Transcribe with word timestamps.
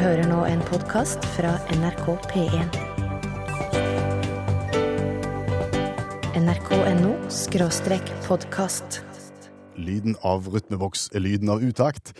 hører 0.00 0.24
nå 0.28 0.44
en 0.48 0.60
podkast 0.64 1.24
fra 1.34 1.52
NRK 1.74 2.06
P1. 2.30 2.76
nrk.no 6.38 7.10
skråstrek 7.32 8.08
podkast. 8.24 9.02
Lyden 9.76 10.16
av 10.24 10.48
rytmeboks 10.48 11.10
er 11.12 11.24
lyden 11.24 11.52
av 11.52 11.60
utakt. 11.60 12.14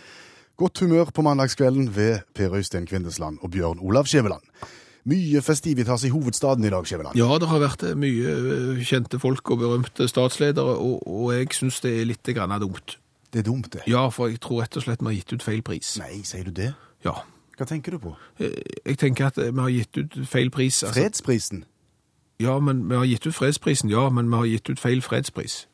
Godt 0.59 0.83
humør 0.83 1.09
på 1.15 1.25
mandagskvelden 1.25 1.89
ved 1.95 2.21
Per 2.37 2.53
Øystein 2.53 2.85
Kvindesland 2.85 3.41
og 3.41 3.51
Bjørn 3.55 3.81
Olav 3.81 4.05
Skjæveland. 4.05 4.45
Mye 5.09 5.41
festivitas 5.41 6.05
i 6.05 6.13
hovedstaden 6.13 6.63
i 6.65 6.71
dag, 6.71 6.85
Skjæveland. 6.85 7.17
Ja, 7.17 7.39
det 7.41 7.49
har 7.49 7.63
vært 7.63 7.89
mye 7.99 8.37
eh, 8.37 8.85
kjente 8.85 9.19
folk 9.19 9.49
og 9.49 9.63
berømte 9.65 10.07
statsledere, 10.07 10.77
og, 10.77 11.01
og 11.07 11.33
jeg 11.33 11.49
syns 11.57 11.81
det 11.83 11.97
er 11.99 12.09
litt 12.13 12.35
grann 12.37 12.53
dumt. 12.61 12.99
Det 13.33 13.41
er 13.41 13.49
dumt, 13.49 13.73
det. 13.73 13.87
Ja, 13.89 14.07
for 14.13 14.29
jeg 14.29 14.39
tror 14.45 14.61
rett 14.61 14.77
og 14.77 14.85
slett 14.85 15.01
vi 15.01 15.09
har 15.09 15.17
gitt 15.17 15.33
ut 15.33 15.43
feil 15.43 15.65
pris. 15.65 15.97
Nei, 15.99 16.21
sier 16.27 16.45
du 16.47 16.53
det? 16.53 16.75
Ja. 17.03 17.23
Hva 17.57 17.65
tenker 17.69 17.91
du 17.91 17.99
på? 17.99 18.15
Eh, 18.39 18.49
Jeg 18.85 18.97
tenker 18.97 19.25
at 19.27 19.37
vi 19.37 19.59
har 19.61 19.69
gitt 19.69 19.97
ut 19.97 20.17
feil 20.27 20.49
pris. 20.49 20.83
altså- 20.83 21.01
Fredsprisen? 21.01 21.63
Ja, 22.39 22.59
men 22.59 22.89
vi 22.89 22.95
har 22.95 23.05
gitt 23.05 23.27
ut 23.27 23.33
fredsprisen, 23.35 23.89
ja, 23.89 24.09
men 24.09 24.29
vi 24.29 24.35
har 24.35 24.45
gitt 24.45 24.69
ut 24.69 24.79
feil 24.79 25.01
fredspris. 25.01 25.67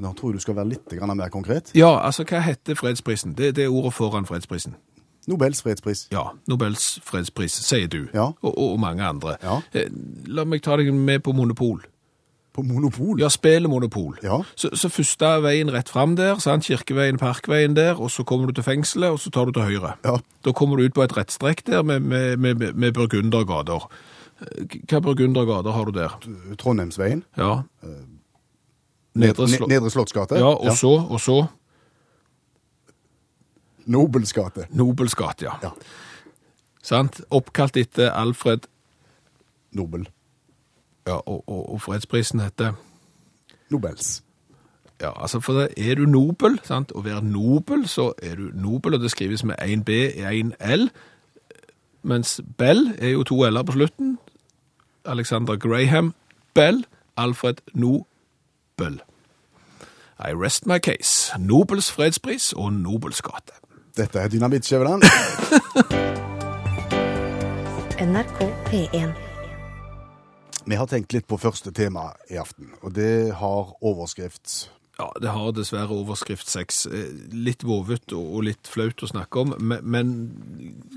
Nå 0.00 0.12
tror 0.16 0.30
jeg 0.30 0.34
du 0.34 0.40
skal 0.40 0.54
være 0.56 0.68
litt 0.68 0.92
mer 1.16 1.28
konkret. 1.28 1.70
Ja, 1.74 1.98
altså, 2.06 2.24
hva 2.24 2.40
heter 2.40 2.74
fredsprisen? 2.74 3.34
Det, 3.34 3.54
det 3.56 3.64
er 3.64 3.68
ordet 3.68 3.92
foran 3.94 4.26
fredsprisen. 4.26 4.74
Nobels 5.28 5.62
fredspris. 5.62 6.08
Ja, 6.12 6.22
Nobels 6.48 6.98
fredspris, 7.04 7.52
sier 7.52 7.86
du. 7.88 8.08
Ja. 8.14 8.24
Og, 8.42 8.58
og, 8.58 8.72
og 8.72 8.80
mange 8.80 9.02
andre. 9.04 9.36
Ja. 9.42 9.60
Eh, 9.72 9.88
La 10.26 10.44
meg 10.44 10.62
ta 10.62 10.76
deg 10.76 10.90
med 10.94 11.22
på 11.24 11.32
monopol. 11.32 11.84
På 12.54 12.62
monopol? 12.62 13.18
Ja, 13.18 13.26
spillemonopol. 13.34 14.20
Ja. 14.22 14.36
Så, 14.54 14.70
så 14.78 14.86
første 14.92 15.26
veien 15.42 15.72
rett 15.74 15.88
fram 15.90 16.14
der, 16.14 16.38
sant? 16.38 16.68
Kirkeveien, 16.68 17.18
Parkveien 17.18 17.74
der, 17.74 17.98
og 17.98 18.12
så 18.14 18.22
kommer 18.22 18.46
du 18.46 18.54
til 18.54 18.66
fengselet, 18.66 19.10
og 19.10 19.18
så 19.18 19.32
tar 19.34 19.50
du 19.50 19.56
til 19.56 19.66
høyre. 19.66 19.96
Ja. 20.06 20.20
Da 20.46 20.52
kommer 20.54 20.78
du 20.78 20.86
ut 20.86 20.94
på 20.94 21.02
et 21.02 21.16
rettstrekk 21.16 21.64
der 21.66 21.82
med, 21.82 22.06
med, 22.06 22.36
med, 22.38 22.62
med 22.78 22.94
burgundergater. 22.94 23.88
Eh, 24.44 24.78
Hva 24.86 25.02
burgundergater 25.02 25.74
har 25.74 25.90
du 25.90 25.98
der? 25.98 26.14
Trondheimsveien? 26.62 27.24
Ja. 27.36 27.64
Nedre, 29.18 29.48
Slott... 29.50 29.68
Nedre 29.70 29.90
Slottsgate? 29.90 30.38
Ja, 30.38 30.54
og 30.54 30.78
så, 30.78 30.94
og 31.10 31.20
så 31.22 31.40
Nobels 33.86 34.32
gate. 34.32 34.68
Nobels 34.72 35.14
gate, 35.18 35.44
ja. 35.44 35.58
Ja. 35.62 35.70
Sant? 36.84 37.20
Oppkalt 37.34 37.76
etter 37.80 38.14
Alfred, 38.14 38.70
Nobel. 39.74 40.06
Ja, 41.06 41.14
og, 41.14 41.44
og, 41.46 41.72
og 41.72 41.80
fredsprisen 41.80 42.40
heter 42.40 42.72
Nobels. 43.70 44.22
Ja, 45.00 45.22
altså 45.22 45.40
for 45.40 45.52
det, 45.52 45.90
er 45.90 45.94
du 45.94 46.06
nobel, 46.06 46.60
sant? 46.64 46.92
Å 46.94 47.02
være 47.02 47.24
nobel, 47.24 47.88
så 47.88 48.12
er 48.22 48.36
du 48.38 48.50
nobel, 48.54 48.94
og 48.94 49.00
det 49.00 49.10
skrives 49.10 49.44
med 49.44 49.54
en 49.62 49.84
B 49.84 49.90
og 49.90 50.34
en 50.34 50.54
L, 50.60 50.90
mens 52.02 52.40
Bell 52.58 52.94
er 52.98 53.08
jo 53.08 53.22
to 53.22 53.44
L-er 53.44 53.62
på 53.62 53.72
slutten. 53.72 54.18
Alexander 55.04 55.56
Graham 55.56 56.14
Bell, 56.54 56.84
Alfred 57.16 57.54
Nobel. 57.74 59.02
I 60.18 60.32
rest 60.32 60.66
my 60.66 60.78
case. 60.78 61.32
Nobels 61.38 61.92
fredspris 61.92 62.52
og 62.52 62.72
Nobels 62.72 63.22
gate. 63.22 63.52
Dette 63.96 64.18
er 64.18 64.28
Dynamitt, 64.28 64.64
Skjæveland. 64.64 65.02
NRK 68.04 68.40
P1. 68.66 69.33
Vi 70.64 70.76
har 70.80 70.88
tenkt 70.88 71.12
litt 71.12 71.26
på 71.28 71.36
første 71.36 71.72
tema 71.76 72.14
i 72.32 72.38
aften, 72.40 72.72
og 72.80 72.94
det 72.96 73.34
har 73.36 73.74
overskrift 73.84 74.70
Ja, 74.96 75.10
det 75.20 75.32
har 75.34 75.50
dessverre 75.52 75.92
overskrift 75.92 76.48
6. 76.48 76.84
Litt 77.34 77.64
vovet 77.66 78.14
og 78.14 78.38
og 78.38 78.46
litt 78.46 78.70
flaut 78.70 79.02
å 79.02 79.10
snakke 79.10 79.42
om, 79.42 79.56
men, 79.58 79.82
men 79.82 80.14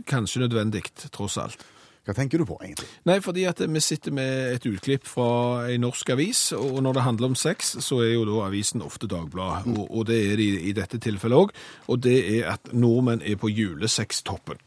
kanskje 0.07 0.45
nødvendig, 0.45 0.85
tross 1.11 1.39
alt. 1.41 1.65
Hva 2.07 2.13
tenker 2.15 2.39
du 2.39 2.45
på, 2.47 2.55
egentlig? 2.63 2.87
Nei, 3.09 3.17
fordi 3.19 3.43
at 3.49 3.59
vi 3.59 3.81
sitter 3.83 4.13
med 4.15 4.53
et 4.53 4.67
utklipp 4.69 5.09
fra 5.09 5.65
en 5.67 5.83
norsk 5.83 6.13
avis, 6.13 6.45
og 6.55 6.77
når 6.85 6.95
det 6.95 7.03
handler 7.03 7.33
om 7.33 7.35
sex, 7.35 7.73
så 7.83 7.99
er 8.05 8.13
jo 8.13 8.23
da 8.29 8.45
avisen 8.45 8.85
ofte 8.85 9.09
Dagbladet, 9.11 9.73
og, 9.73 9.89
og 9.91 10.07
det 10.07 10.21
er 10.29 10.39
det 10.39 10.45
i, 10.45 10.61
i 10.69 10.75
dette 10.77 11.01
tilfellet 11.03 11.41
òg. 11.41 11.51
Og 11.91 11.99
det 12.05 12.15
er 12.37 12.53
at 12.53 12.71
nordmenn 12.71 13.25
er 13.27 13.35
på 13.41 13.51
julesextoppen. 13.51 14.61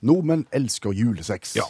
Nordmenn 0.00 0.46
elsker 0.54 0.94
julesex. 0.94 1.56
Ja. 1.58 1.66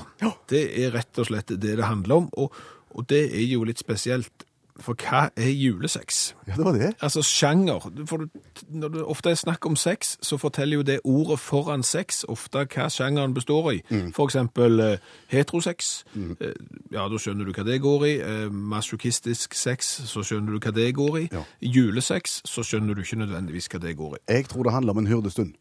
Det 0.51 0.67
er 0.85 0.93
rett 0.97 1.19
og 1.19 1.31
slett 1.31 1.49
det 1.49 1.77
det 1.79 1.85
handler 1.85 2.25
om, 2.25 2.29
og, 2.33 2.55
og 2.91 3.09
det 3.09 3.25
er 3.33 3.47
jo 3.49 3.65
litt 3.69 3.81
spesielt. 3.81 4.45
For 4.79 4.95
hva 4.95 5.25
er 5.35 5.49
julesex? 5.51 6.35
Ja, 6.47 6.55
det 6.55 6.65
var 6.65 6.77
det. 6.77 6.93
Altså 7.03 7.23
sjanger. 7.27 7.83
For 8.07 8.29
når 8.71 8.93
det 8.95 9.03
ofte 9.03 9.33
er 9.33 9.35
snakk 9.35 9.67
om 9.67 9.77
sex, 9.77 10.13
så 10.23 10.39
forteller 10.39 10.79
jo 10.79 10.85
det 10.87 11.01
ordet 11.05 11.41
foran 11.43 11.83
sex 11.83 12.23
ofte 12.31 12.63
hva 12.63 12.87
sjangeren 12.93 13.35
består 13.35 13.73
i. 13.73 13.81
For 14.15 14.29
eksempel 14.31 14.79
eh, 14.85 15.09
heterosex. 15.35 16.05
Eh, 16.15 16.55
ja, 16.95 17.09
da 17.11 17.19
skjønner 17.19 17.49
du 17.49 17.53
hva 17.57 17.67
det 17.67 17.81
går 17.83 18.07
i. 18.07 18.15
Eh, 18.23 18.55
masochistisk 18.55 19.59
sex, 19.59 19.91
så 20.07 20.23
skjønner 20.23 20.55
du 20.55 20.63
hva 20.63 20.75
det 20.77 20.93
går 20.95 21.19
i. 21.25 21.27
Ja. 21.35 21.43
Julesex, 21.61 22.41
så 22.47 22.63
skjønner 22.63 22.95
du 22.95 23.03
ikke 23.03 23.19
nødvendigvis 23.25 23.67
hva 23.73 23.83
det 23.83 23.97
går 23.99 24.21
i. 24.21 24.25
Jeg 24.31 24.47
tror 24.53 24.69
det 24.69 24.77
handler 24.79 24.95
om 24.95 25.03
en 25.03 25.11
hyrdestund. 25.11 25.59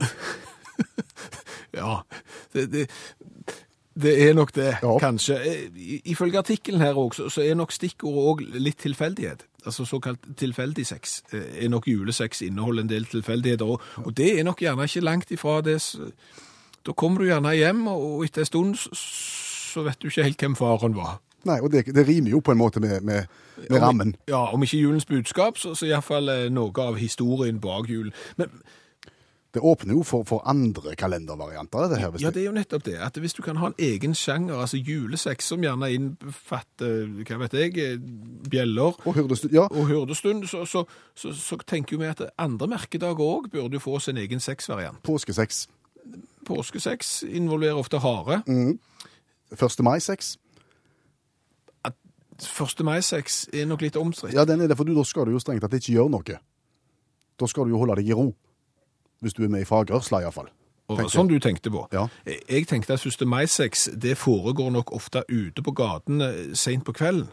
Ja, 1.74 2.00
det, 2.54 2.66
det, 2.72 2.86
det 4.02 4.28
er 4.28 4.34
nok 4.34 4.52
det, 4.54 4.76
Ja. 4.82 4.98
kanskje. 4.98 5.36
Eh, 5.46 5.70
i- 5.76 6.02
Ifølge 6.04 6.38
artikkelen 6.38 6.80
her 6.80 6.94
også, 6.94 7.28
så 7.30 7.42
er 7.42 7.54
nok 7.54 7.72
stikkordet 7.72 8.24
òg 8.30 8.58
litt 8.58 8.78
tilfeldighet. 8.78 9.46
Altså 9.66 9.84
såkalt 9.84 10.18
tilfeldig 10.36 10.86
sex. 10.86 11.22
eh, 11.32 11.64
Er 11.64 11.68
nok 11.68 11.86
julesex 11.88 12.40
inneholder 12.42 12.82
en 12.82 12.88
del 12.88 13.04
tilfeldigheter, 13.04 13.64
og, 13.66 13.80
og 13.96 14.16
det 14.16 14.38
er 14.38 14.44
nok 14.44 14.60
gjerne 14.60 14.84
ikke 14.84 15.00
langt 15.04 15.30
ifra 15.30 15.60
det 15.60 15.82
Da 16.86 16.92
kommer 16.92 17.18
du 17.18 17.24
gjerne 17.26 17.52
hjem, 17.56 17.86
og 17.88 18.24
etter 18.24 18.40
en 18.40 18.46
stund 18.46 18.74
så 18.76 19.82
vet 19.84 19.98
du 20.02 20.08
ikke 20.08 20.22
helt 20.24 20.38
hvem 20.40 20.56
faren 20.56 20.94
var. 20.96 21.20
Nei, 21.44 21.58
og 21.60 21.70
det, 21.72 21.86
det 21.94 22.08
rimer 22.08 22.30
jo 22.30 22.40
på 22.40 22.52
en 22.52 22.58
måte 22.58 22.80
med, 22.80 23.00
med, 23.02 23.26
med 23.68 23.78
Om- 23.78 23.82
rammen. 23.82 24.16
Ja, 24.28 24.46
om 24.52 24.62
ikke 24.62 24.78
julens 24.80 25.04
budskap, 25.04 25.58
så, 25.58 25.74
så 25.74 25.86
iallfall 25.86 26.50
noe 26.52 26.72
av 26.82 26.96
historien 26.96 27.60
bak 27.60 27.88
julen. 27.88 28.12
Men 28.36 28.48
Det 29.54 29.60
åpner 29.66 29.96
jo 29.96 30.02
for, 30.06 30.22
for 30.22 30.44
andre 30.46 30.92
kalendervarianter, 30.94 31.88
dette 31.88 31.98
her. 31.98 32.12
Ja, 32.22 32.30
det, 32.30 32.42
er 32.44 32.46
jo 32.46 32.54
nettopp 32.54 32.84
det. 32.86 32.94
At 33.02 33.16
hvis 33.18 33.34
du 33.34 33.42
kan 33.42 33.58
ha 33.58 33.72
en 33.72 33.78
egen 33.82 34.14
sjanger, 34.14 34.60
altså 34.62 34.78
julesex, 34.78 35.48
som 35.50 35.64
gjerne 35.64 35.88
innbefatter, 35.90 37.08
hva 37.26 37.38
vet 37.42 37.56
jeg, 37.58 37.74
eh, 37.82 37.96
bjeller 38.50 38.94
og 38.94 39.16
hyrdestund, 39.16 39.54
ja. 39.56 39.64
og 39.66 39.88
hyrdestund, 39.90 40.46
så, 40.46 40.62
så, 40.70 40.84
så, 41.18 41.32
så 41.34 41.58
tenker 41.66 41.96
jo 41.96 42.02
vi 42.04 42.10
at 42.12 42.22
andre 42.38 42.68
merkedager 42.70 43.26
òg 43.26 43.50
burde 43.50 43.80
få 43.82 43.98
sin 43.98 44.20
egen 44.22 44.40
sexvariant. 44.40 45.02
Påskesex. 45.02 45.64
Påskesex 46.46 47.22
involverer 47.26 47.80
ofte 47.80 47.98
hare. 47.98 48.42
1. 48.46 48.78
mai-sex. 49.82 50.36
1. 52.40 52.84
mai-sex 52.86 53.48
er 53.52 53.66
nok 53.66 53.82
litt 53.82 53.98
omstridt. 53.98 54.34
Ja, 54.38 54.46
den 54.48 54.62
er 54.62 54.70
det, 54.70 54.78
for 54.78 54.86
du, 54.86 54.94
da 54.94 55.04
skal 55.04 55.26
du 55.26 55.34
jo 55.34 55.42
strengt 55.42 55.66
tatt 55.66 55.74
ikke 55.76 55.96
gjøre 55.98 56.14
noe. 56.14 56.38
Da 57.40 57.48
skal 57.50 57.66
du 57.66 57.74
jo 57.74 57.82
holde 57.82 57.98
deg 57.98 58.12
i 58.12 58.16
ro. 58.16 58.30
Hvis 59.20 59.34
du 59.36 59.44
er 59.44 59.52
med 59.52 59.64
i 59.64 59.68
fagrørsla, 59.68 60.22
iallfall. 60.24 60.48
Sånn 61.12 61.28
du 61.30 61.36
tenkte 61.38 61.70
på. 61.70 61.84
Ja. 61.94 62.08
Jeg 62.26 62.66
tenkte 62.66 62.96
at 62.96 63.04
1. 63.06 63.22
mai-sex 63.28 63.88
det 63.94 64.16
foregår 64.18 64.72
nok 64.74 64.90
ofte 64.96 65.22
ute 65.28 65.62
på 65.62 65.74
gatene 65.78 66.54
seint 66.58 66.82
på 66.88 66.94
kvelden. 66.96 67.28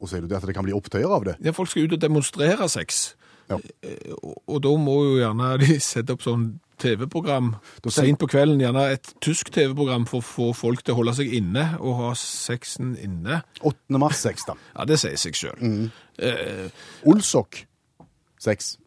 Og 0.00 0.08
sier 0.08 0.24
du 0.24 0.26
det 0.30 0.38
at 0.40 0.46
det 0.48 0.56
kan 0.56 0.64
bli 0.64 0.72
opptøyer 0.74 1.12
av 1.12 1.26
det? 1.28 1.36
Ja, 1.44 1.52
folk 1.54 1.68
skal 1.70 1.84
ut 1.86 1.94
og 1.98 2.00
demonstrere 2.02 2.66
sex. 2.72 3.12
Ja. 3.50 3.58
Eh, 3.84 4.14
Og, 4.22 4.42
og 4.48 4.58
da 4.64 4.72
må 4.80 4.96
jo 5.04 5.14
gjerne 5.20 5.52
de 5.62 5.76
sette 5.84 6.16
opp 6.16 6.24
sånn 6.24 6.48
TV-program 6.80 7.52
seint 7.84 7.92
sent 7.98 8.18
på 8.22 8.26
kvelden, 8.32 8.62
gjerne 8.64 8.86
et 8.94 9.10
tysk 9.20 9.50
TV-program 9.52 10.06
for 10.08 10.22
å 10.22 10.24
få 10.24 10.46
folk 10.56 10.80
til 10.82 10.94
å 10.94 11.02
holde 11.02 11.12
seg 11.18 11.28
inne 11.36 11.66
og 11.78 11.98
ha 11.98 12.10
sexen 12.16 12.94
inne. 12.96 13.42
8. 13.60 14.00
mars-sex, 14.00 14.46
da. 14.48 14.56
Ja, 14.72 14.86
det 14.88 14.96
sier 15.02 15.20
seg 15.20 15.36
sjøl. 15.36 15.90
Eh, 16.18 16.70
Olsok-sex. 17.04 18.78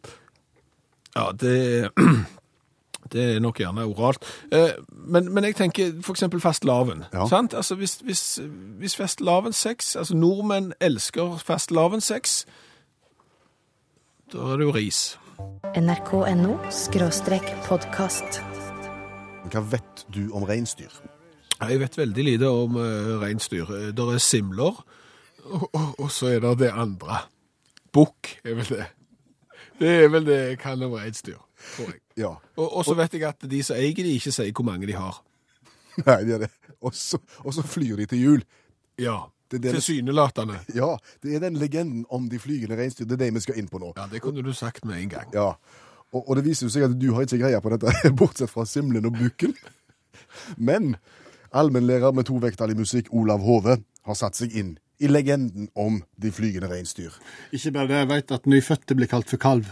Ja, 1.16 1.30
det 1.40 1.90
Det 3.12 3.34
er 3.34 3.40
nok 3.40 3.58
gjerne 3.60 3.84
oralt. 3.84 4.24
Eh, 4.52 4.70
men, 4.88 5.28
men 5.34 5.44
jeg 5.44 5.56
tenker 5.58 5.92
eksempel 6.10 6.40
fastelavn. 6.40 7.04
Ja. 7.12 7.26
Sant? 7.28 7.54
Altså 7.54 7.74
hvis, 7.74 7.98
hvis, 8.04 8.40
hvis 8.78 8.96
fastelavnssex 8.96 9.96
Altså 9.96 10.16
nordmenn 10.16 10.72
elsker 10.80 11.36
fastelavnssex, 11.36 12.46
da 14.32 14.38
er 14.38 14.56
det 14.56 14.66
jo 14.66 14.72
ris. 14.74 15.18
nrk.no 15.76 16.56
skråstrek 16.72 17.52
podkast. 17.68 18.40
Hva 19.52 19.60
vet 19.70 20.06
du 20.14 20.32
om 20.32 20.46
reinsdyr? 20.48 20.90
Jeg 21.60 21.80
vet 21.80 21.98
veldig 21.98 22.24
lite 22.24 22.48
om 22.48 22.76
uh, 22.80 23.20
reinsdyr. 23.20 23.92
Det 23.94 24.08
er 24.14 24.18
simler, 24.18 24.80
og, 25.44 25.68
og, 25.72 25.94
og 25.98 26.10
så 26.10 26.32
er 26.34 26.40
det 26.42 26.58
det 26.64 26.72
andre. 26.72 27.20
Bukk 27.92 28.38
er 28.44 28.56
vel 28.58 28.70
det. 28.72 28.86
Det 29.78 29.90
er 30.04 30.10
vel 30.12 30.26
det 30.26 30.38
jeg 30.38 30.58
kan 30.62 30.82
om 30.86 30.94
reinsdyr, 30.94 31.38
tror 31.74 31.90
jeg. 31.90 32.00
Ja. 32.20 32.34
Og, 32.56 32.66
og 32.68 32.84
så 32.86 32.94
vet 32.98 33.14
jeg 33.16 33.24
at 33.26 33.46
de 33.50 33.62
som 33.66 33.78
eier 33.78 33.96
de, 33.96 34.16
ikke 34.18 34.32
sier 34.34 34.52
hvor 34.54 34.66
mange 34.66 34.86
de 34.86 34.94
har. 34.96 35.22
Nei, 36.04 36.20
det 36.26 36.36
er 36.36 36.44
det. 36.46 36.50
Og 36.84 36.94
så, 36.94 37.18
flyr 37.62 37.96
de 37.96 38.06
til 38.10 38.20
jul. 38.22 38.44
Ja, 39.00 39.24
tilsynelatende. 39.50 40.60
Ja, 40.80 40.94
det 41.22 41.34
er 41.34 41.42
den 41.46 41.58
legenden 41.58 42.04
om 42.10 42.28
de 42.30 42.38
flygende 42.38 42.78
reinsdyr. 42.78 43.06
Det 43.06 43.18
er 43.18 43.24
det 43.26 43.32
vi 43.34 43.44
skal 43.46 43.58
inn 43.58 43.70
på 43.70 43.80
nå. 43.82 43.92
Ja, 43.96 44.06
det 44.10 44.22
kunne 44.22 44.42
du 44.42 44.52
sagt 44.54 44.84
med 44.84 45.02
en 45.02 45.10
gang. 45.16 45.34
Ja. 45.34 45.54
Og, 46.14 46.22
og 46.22 46.36
det 46.38 46.46
viser 46.46 46.70
seg 46.70 46.86
at 46.86 46.94
du 46.98 47.10
har 47.14 47.26
ikke 47.26 47.42
greie 47.42 47.60
på 47.60 47.74
dette, 47.74 47.94
bortsett 48.20 48.52
fra 48.52 48.66
simlen 48.68 49.10
og 49.10 49.18
bukken. 49.18 49.56
Men 50.56 50.94
allmennlærer 51.54 52.14
med 52.14 52.26
to 52.30 52.38
vekttall 52.42 52.74
i 52.74 52.78
musikk, 52.78 53.10
Olav 53.14 53.42
Hove, 53.42 53.78
har 54.04 54.18
satt 54.18 54.38
seg 54.38 54.54
inn 54.54 54.74
i 55.02 55.10
legenden 55.10 55.68
om 55.74 56.02
de 56.22 56.30
flygende 56.32 56.70
reinsdyr. 56.70 57.14
Ikke 57.52 57.72
bare 57.74 57.90
det, 57.90 58.02
jeg 58.02 58.10
vet 58.12 58.34
at 58.36 58.46
nyfødte 58.50 58.96
blir 58.98 59.10
kalt 59.10 59.30
for 59.30 59.42
kalv. 59.42 59.70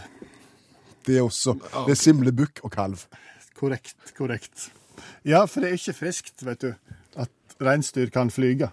Det 1.03 1.17
er 1.17 1.25
også 1.25 1.55
det 1.59 1.95
er 1.95 1.99
simle, 1.99 2.31
bukk 2.35 2.63
og 2.63 2.71
kalv. 2.71 3.05
Korrekt, 3.59 3.95
korrekt. 4.17 4.69
Ja, 5.27 5.45
for 5.45 5.63
det 5.63 5.69
er 5.69 5.79
ikke 5.79 5.95
friskt, 5.97 6.43
vet 6.45 6.63
du, 6.63 6.73
reinsdyr 7.65 8.11
kan 8.13 8.31
flyge. 8.33 8.69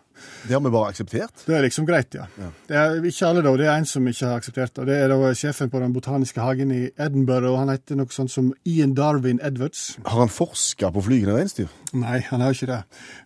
Det 0.48 0.52
har 0.52 0.60
vi 0.60 0.70
bare 0.72 0.90
akseptert. 0.92 1.44
Det 1.46 1.54
er 1.56 1.64
liksom 1.64 1.86
greit, 1.88 2.14
ja. 2.14 2.26
Det 2.68 2.76
er 2.76 2.98
ikke 3.08 3.28
alle, 3.28 3.42
da. 3.44 3.52
Det 3.56 3.68
er 3.68 3.78
en 3.78 3.88
som 3.88 4.06
ikke 4.08 4.28
har 4.28 4.40
akseptert 4.40 4.74
det. 4.76 4.86
Det 4.90 4.98
er 5.00 5.12
da 5.12 5.32
sjefen 5.36 5.70
på 5.72 5.80
den 5.80 5.94
botaniske 5.94 6.42
hagen 6.44 6.72
i 6.74 6.80
Edinburgh, 6.90 7.48
og 7.52 7.60
han 7.62 7.72
heter 7.72 7.98
noe 7.98 8.12
sånt 8.12 8.32
som 8.32 8.50
Ian 8.68 8.92
Darwin 8.98 9.40
Edwards. 9.44 9.94
Har 10.04 10.24
han 10.24 10.32
forska 10.32 10.92
på 10.92 11.04
flygende 11.06 11.38
reinsdyr? 11.38 11.70
Nei, 11.96 12.20
han 12.28 12.44
har 12.44 12.56
ikke 12.56 12.68
det. 12.70 12.82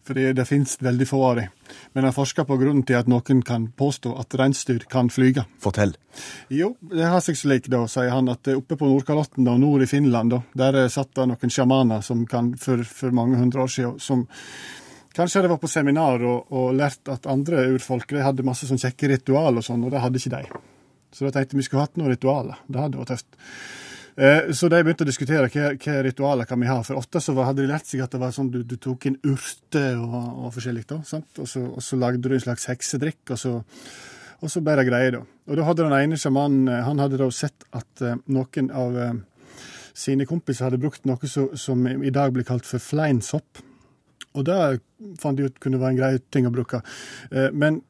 Fordi 0.06 0.28
det 0.38 0.46
finnes 0.48 0.76
veldig 0.82 1.08
få 1.10 1.22
av 1.30 1.40
dem. 1.40 1.50
Men 1.96 2.06
han 2.06 2.14
forsker 2.14 2.46
på 2.46 2.58
grunnen 2.60 2.84
til 2.86 2.98
at 3.00 3.10
noen 3.10 3.42
kan 3.46 3.66
påstå 3.76 4.14
at 4.20 4.36
reinsdyr 4.38 4.86
kan 4.90 5.10
flyge. 5.10 5.46
Fortell. 5.62 5.96
Jo, 6.52 6.74
det 6.92 7.08
har 7.10 7.24
seg 7.24 7.38
slik, 7.40 7.68
da, 7.72 7.84
sier 7.90 8.12
han, 8.14 8.30
at 8.30 8.52
oppe 8.54 8.78
på 8.78 8.88
Nordkalotten 8.90 9.48
og 9.50 9.60
nord 9.62 9.82
i 9.82 9.90
Finland, 9.90 10.34
da, 10.34 10.42
der 10.54 10.86
satt 10.92 11.14
det 11.16 11.26
noen 11.32 11.52
sjamaner 11.52 12.04
som 12.06 12.22
kan, 12.30 12.52
for, 12.60 12.84
for 12.86 13.14
mange 13.16 13.40
hundre 13.40 13.64
år 13.66 13.72
siden, 13.74 13.98
som 14.02 14.26
Kanskje 15.14 15.44
de 15.44 15.50
var 15.52 15.60
på 15.62 15.70
seminar 15.70 16.22
og, 16.26 16.50
og 16.50 16.74
lært 16.74 17.08
at 17.12 17.28
andre 17.30 17.68
urfolk 17.74 18.10
de 18.10 18.24
hadde 18.24 18.46
masse 18.46 18.66
sånn 18.66 18.80
kjekke 18.82 19.12
ritual 19.12 19.60
og 19.60 19.66
sånn, 19.66 19.84
og 19.86 19.94
det 19.94 20.02
hadde 20.02 20.18
ikke 20.18 20.34
de. 20.34 20.62
Så 21.14 21.26
da 21.26 21.36
tenkte 21.36 21.58
vi 21.58 21.66
skulle 21.66 21.84
hatt 21.84 21.98
noen 22.00 22.10
ritualer. 22.10 22.58
Det 22.66 22.80
hadde 22.82 22.98
vært 22.98 23.12
tøft. 23.14 23.36
Eh, 24.16 24.50
så 24.54 24.70
de 24.70 24.80
begynte 24.82 25.02
å 25.02 25.08
diskutere 25.08 25.50
hva, 25.50 25.70
hva 25.74 25.94
ritualer 26.06 26.48
kan 26.50 26.60
vi 26.62 26.70
ha. 26.70 26.80
For 26.86 26.98
ofte 26.98 27.22
så 27.22 27.34
hadde 27.38 27.62
de 27.62 27.70
lært 27.70 27.86
seg 27.90 28.02
at 28.04 28.14
det 28.14 28.22
var 28.22 28.34
sånn 28.34 28.50
du, 28.50 28.60
du 28.66 28.74
tok 28.78 29.06
inn 29.10 29.20
urter 29.22 29.98
og, 29.98 30.16
og 30.46 30.54
forskjellig. 30.54 30.86
da? 30.90 31.00
Og 31.02 31.48
så, 31.50 31.62
og 31.62 31.82
så 31.82 31.98
lagde 31.98 32.22
du 32.26 32.34
en 32.34 32.42
slags 32.42 32.66
heksedrikk, 32.70 33.22
og 33.34 33.40
så, 33.40 33.54
og 34.40 34.50
så 34.50 34.62
ble 34.62 34.78
det 34.78 34.86
greier, 34.88 35.18
da. 35.18 35.22
Og 35.50 35.58
da 35.58 35.68
hadde 35.68 35.86
den 35.86 35.96
ene 35.98 36.18
sjamanen 36.20 36.70
eh, 36.70 36.82
han 36.86 37.02
hadde 37.02 37.20
da 37.20 37.30
sett 37.34 37.66
at 37.74 38.02
eh, 38.02 38.18
noen 38.34 38.70
av 38.74 38.98
eh, 38.98 39.14
sine 39.94 40.26
kompiser 40.30 40.68
hadde 40.68 40.82
brukt 40.82 41.06
noe 41.06 41.30
så, 41.30 41.48
som 41.58 41.86
i 41.86 42.14
dag 42.14 42.34
blir 42.34 42.46
kalt 42.46 42.66
for 42.66 42.82
fleinsopp. 42.82 43.62
Og 44.34 44.46
det 44.48 44.58
fant 45.22 45.38
de 45.38 45.46
ut 45.46 45.60
kunne 45.62 45.80
være 45.80 45.94
en 45.94 46.00
grei 46.00 46.14
ting 46.34 46.48
å 46.48 46.54
bruke. 46.54 46.82
Eh, 47.30 47.50
Men 47.52 47.82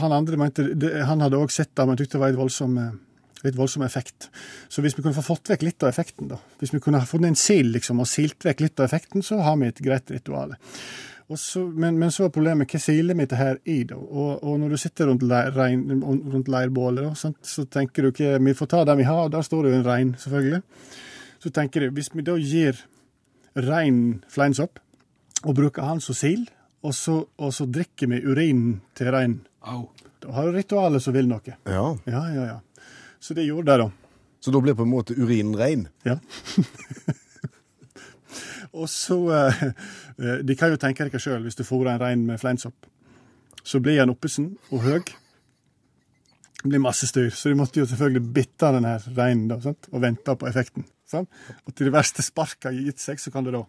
han 0.00 0.12
andre 0.12 0.36
mente 0.40 0.64
Han 1.04 1.20
hadde 1.20 1.36
òg 1.36 1.50
sett 1.52 1.74
det, 1.74 1.86
men 1.86 1.96
tykte 1.96 2.16
det 2.16 2.22
var 2.22 2.32
et 2.32 2.38
voldsom, 2.38 2.78
eh, 2.78 2.92
litt 3.44 3.56
voldsom 3.56 3.82
effekt. 3.82 4.30
Så 4.68 4.82
hvis 4.82 4.96
vi 4.96 5.02
kunne 5.02 5.14
få 5.14 5.24
fått 5.24 5.52
vekk 5.52 5.62
litt 5.62 5.82
av 5.82 5.90
effekten, 5.90 6.28
da, 6.28 6.38
hvis 6.60 6.72
vi 6.72 6.80
kunne 6.80 7.00
fått 7.04 7.24
en 7.24 7.36
sil 7.36 7.72
liksom, 7.72 8.00
og 8.00 8.08
silt 8.08 8.40
vekk 8.44 8.60
litt 8.60 8.80
av 8.80 8.88
effekten, 8.88 9.22
så 9.22 9.40
har 9.42 9.56
vi 9.56 9.68
et 9.68 9.82
greit 9.84 10.10
ritual. 10.10 10.56
Så, 11.36 11.62
men, 11.62 11.96
men 11.98 12.10
så 12.10 12.24
er 12.26 12.32
problemet 12.34 12.72
hva 12.72 12.80
siler 12.82 13.14
vi 13.14 13.22
dette 13.22 13.38
her 13.38 13.60
i, 13.64 13.84
da? 13.86 13.94
Og, 13.94 14.42
og 14.42 14.56
når 14.58 14.72
du 14.72 14.76
sitter 14.82 15.06
rundt, 15.06 15.22
leir, 15.22 15.52
rein, 15.54 15.84
rundt 16.02 16.48
leirbålet, 16.50 17.06
da, 17.06 17.32
så 17.46 17.64
tenker 17.70 18.02
du 18.02 18.10
ikke 18.10 18.40
Vi 18.42 18.54
får 18.58 18.66
ta 18.72 18.84
det 18.84 18.96
vi 18.98 19.06
har, 19.06 19.28
og 19.28 19.30
der 19.30 19.46
står 19.46 19.62
det 19.62 19.70
jo 19.70 19.78
en 19.78 19.86
rein, 19.86 20.14
selvfølgelig. 20.18 20.62
Så 21.40 21.52
tenker 21.54 21.84
du, 21.84 21.92
hvis 21.94 22.10
vi 22.14 22.26
da 22.26 22.34
gir 22.34 22.80
rein 23.54 24.24
fleinsopp, 24.28 24.80
og 25.44 25.54
bruker 25.56 25.86
han 25.86 26.00
som 26.04 26.16
sil, 26.16 26.44
og 26.84 26.94
så, 26.96 27.20
og 27.36 27.54
så 27.54 27.66
drikker 27.68 28.08
vi 28.10 28.22
urinen 28.24 28.80
til 28.96 29.12
reinen. 29.12 29.40
Au. 29.68 29.90
Da 30.20 30.32
har 30.36 30.48
du 30.48 30.56
ritualet 30.56 31.02
som 31.02 31.16
vil 31.16 31.28
noe. 31.28 31.56
Ja. 31.68 31.86
Ja, 32.08 32.22
ja, 32.32 32.44
ja. 32.54 32.86
Så 33.20 33.36
det 33.36 33.46
gjorde 33.48 33.72
det, 33.72 33.84
da. 33.84 33.90
Så 34.40 34.52
da 34.52 34.60
blir 34.60 34.76
på 34.76 34.86
en 34.86 34.92
måte 34.92 35.16
urinen 35.16 35.56
rein? 35.56 35.86
Ja. 36.04 36.16
og 38.80 38.88
så 38.88 39.18
eh, 39.36 39.64
eh, 39.64 40.38
De 40.46 40.56
kan 40.56 40.72
jo 40.72 40.80
tenke 40.80 41.04
dere 41.04 41.20
sjøl, 41.20 41.42
hvis 41.44 41.58
du 41.58 41.64
fôrer 41.68 41.92
en 41.94 42.00
rein 42.00 42.22
med 42.28 42.40
fleinsopp, 42.40 42.88
så 43.64 43.80
blir 43.84 44.00
han 44.00 44.12
oppesen 44.12 44.54
og 44.70 44.84
høy. 44.86 45.00
Det 46.60 46.68
blir 46.68 46.84
masse 46.84 47.08
styr, 47.08 47.28
så 47.32 47.52
de 47.52 47.56
måtte 47.60 47.80
jo 47.80 47.88
selvfølgelig 47.88 48.32
bitte 48.36 48.72
den 48.76 48.88
her 48.88 49.04
reinen 49.16 49.48
da, 49.52 49.60
sant? 49.64 49.88
og 49.92 50.04
vente 50.04 50.36
på 50.36 50.48
effekten. 50.48 50.88
Sant? 51.08 51.28
Og 51.64 51.74
til 51.74 51.88
det 51.88 51.96
verste 51.96 52.24
sparket 52.24 52.70
har 52.70 52.76
gitt 52.76 53.00
seg, 53.00 53.20
så 53.20 53.32
kan 53.32 53.44
du 53.44 53.52
da 53.52 53.64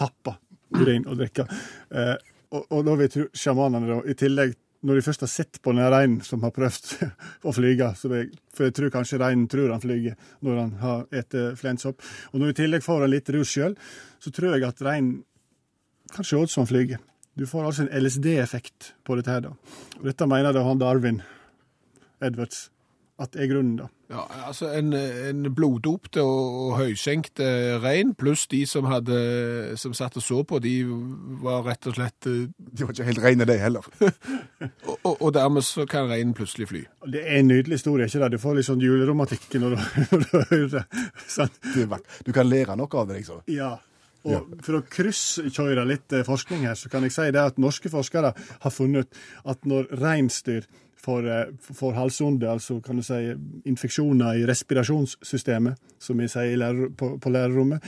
tappe 0.00 0.36
urin 0.76 1.06
og 1.08 1.18
drikke. 1.20 1.46
Eh, 1.90 2.16
og, 2.50 2.66
og 2.74 2.84
da 2.86 2.96
vil 2.98 3.10
tro- 3.12 3.30
sjamanene, 3.36 3.88
da, 3.90 4.00
i 4.10 4.16
tillegg, 4.18 4.56
når 4.86 4.96
de 4.96 5.02
først 5.04 5.20
har 5.26 5.28
sett 5.28 5.58
på 5.60 5.74
den 5.76 5.84
reinen 5.92 6.22
som 6.24 6.40
har 6.46 6.54
prøvd 6.56 6.92
å 7.48 7.52
flyge, 7.52 7.90
vil, 8.08 8.30
for 8.56 8.68
jeg 8.68 8.76
tror 8.78 8.92
kanskje 8.94 9.18
reinen 9.20 9.48
tror 9.52 9.74
han 9.74 9.82
flyger 9.82 10.16
når 10.46 10.56
han 10.62 10.70
har 10.80 11.02
spist 11.10 11.60
fleinsopp, 11.60 12.06
og 12.32 12.38
når 12.40 12.46
du 12.48 12.54
i 12.54 12.58
tillegg 12.62 12.86
får 12.86 13.04
en 13.04 13.12
litt 13.12 13.28
rus 13.36 13.52
sjøl, 13.52 13.76
så 14.20 14.32
tror 14.32 14.56
jeg 14.56 14.64
at 14.70 14.80
reinen 14.86 15.20
kan 16.10 16.26
se 16.26 16.40
ut 16.40 16.50
som 16.50 16.64
han 16.64 16.70
flyger. 16.72 17.02
Du 17.38 17.44
får 17.46 17.68
altså 17.68 17.84
en 17.86 17.92
LSD-effekt 18.02 18.94
på 19.06 19.14
dette 19.20 19.30
her, 19.30 19.44
da. 19.44 19.52
Og 20.00 20.08
dette 20.08 20.26
mener 20.26 20.52
da 20.56 20.64
han 20.66 20.80
Darwin 20.80 21.20
Edwards 22.20 22.66
at 23.20 23.36
er 23.38 23.46
grunnen, 23.52 23.76
da. 23.84 23.86
Ja, 24.10 24.24
altså 24.48 24.72
en, 24.74 24.90
en 24.92 25.44
bloddopte 25.54 26.22
og, 26.26 26.54
og 26.64 26.72
høyskjenkte 26.80 27.46
rein, 27.78 28.10
pluss 28.18 28.48
de 28.50 28.64
som, 28.66 28.88
hadde, 28.90 29.18
som 29.78 29.94
satt 29.94 30.18
og 30.18 30.24
så 30.24 30.40
på, 30.42 30.58
de 30.64 30.72
var 31.44 31.62
rett 31.68 31.86
og 31.86 31.94
slett 31.94 32.26
eh, 32.26 32.48
De 32.50 32.82
var 32.82 32.90
ikke 32.90 33.06
helt 33.06 33.22
reine, 33.22 33.46
de 33.46 33.56
heller. 33.60 33.86
Og, 34.60 34.96
og, 35.06 35.14
og 35.22 35.30
dermed 35.34 35.64
så 35.64 35.86
kan 35.88 36.08
reinen 36.10 36.34
plutselig 36.36 36.66
fly. 36.68 36.80
Det 37.12 37.22
er 37.22 37.38
en 37.38 37.48
nydelig 37.48 37.78
historie, 37.78 38.08
ikke 38.10 38.20
det? 38.24 38.32
Du 38.34 38.42
får 38.42 38.58
litt 38.58 38.66
sånn 38.66 38.82
juleromantikk 38.82 39.54
når 39.62 39.76
du, 39.76 39.84
når 40.10 40.24
du 40.24 40.34
hører 40.34 40.66
det. 40.74 40.82
Sant? 41.30 41.56
Det 41.74 41.86
er. 41.86 42.02
Du 42.26 42.32
kan 42.36 42.48
lære 42.50 42.76
noe 42.76 43.00
av 43.00 43.08
det, 43.08 43.20
liksom. 43.22 43.40
Ja. 43.50 43.76
Og 44.28 44.50
for 44.64 44.80
å 44.80 44.82
krysskjøre 44.84 45.86
litt 45.88 46.12
eh, 46.12 46.26
forskning 46.26 46.66
her, 46.68 46.76
så 46.76 46.90
kan 46.92 47.06
jeg 47.06 47.14
si 47.14 47.30
det 47.32 47.40
at 47.40 47.60
norske 47.62 47.92
forskere 47.92 48.34
har 48.34 48.74
funnet 48.74 49.20
at 49.48 49.64
når 49.68 49.88
reinsdyr 50.02 50.68
får, 51.04 51.28
for 51.60 51.96
halsonde, 51.96 52.48
altså 52.50 52.78
kan 52.84 53.00
du 53.00 53.04
si 53.04 53.32
infeksjoner 53.68 54.40
i 54.40 54.46
respirasjonssystemet, 54.48 55.78
som 55.98 56.20
vi 56.20 56.28
sier 56.30 56.58
lærer, 56.60 56.92
på, 56.96 57.14
på 57.20 57.32
lærerrommet, 57.32 57.84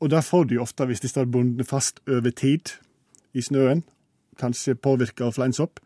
og 0.00 0.10
det 0.12 0.24
får 0.26 0.48
de 0.50 0.60
ofte 0.62 0.86
hvis 0.88 1.02
de 1.04 1.10
står 1.12 1.30
bundet 1.32 1.68
fast 1.68 2.02
over 2.08 2.30
tid 2.30 2.74
i 3.32 3.44
snøen, 3.44 3.84
kanskje 4.40 4.78
påvirka 4.80 5.28
av 5.28 5.36
fleinsopp. 5.36 5.80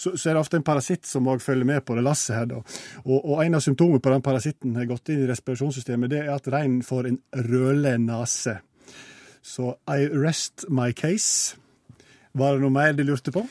Så, 0.00 0.14
så 0.16 0.30
er 0.30 0.36
det 0.36 0.40
ofte 0.40 0.56
en 0.56 0.64
parasitt 0.64 1.04
som 1.04 1.28
òg 1.28 1.42
følger 1.44 1.68
med 1.68 1.82
på 1.84 1.92
det 1.96 2.04
lasset 2.06 2.32
her. 2.32 2.46
da. 2.48 2.62
Og, 3.04 3.18
og 3.18 3.42
en 3.44 3.58
av 3.58 3.64
symptomene 3.64 4.00
på 4.00 4.12
den 4.14 4.24
parasitten 4.24 4.78
har 4.78 4.88
gått 4.88 5.12
inn 5.12 5.26
i 5.26 5.28
respirasjonssystemet, 5.28 6.08
det 6.12 6.22
er 6.22 6.30
at 6.32 6.48
reinen 6.48 6.80
får 6.86 7.10
en 7.10 7.18
rødlig 7.50 7.98
nese. 8.06 8.56
Så 9.44 9.74
I 9.88 10.08
rest 10.08 10.64
my 10.72 10.94
case. 10.96 11.58
Var 12.32 12.56
det 12.56 12.64
noe 12.64 12.72
mer 12.72 12.96
de 12.96 13.04
lurte 13.04 13.32
på? 13.34 13.44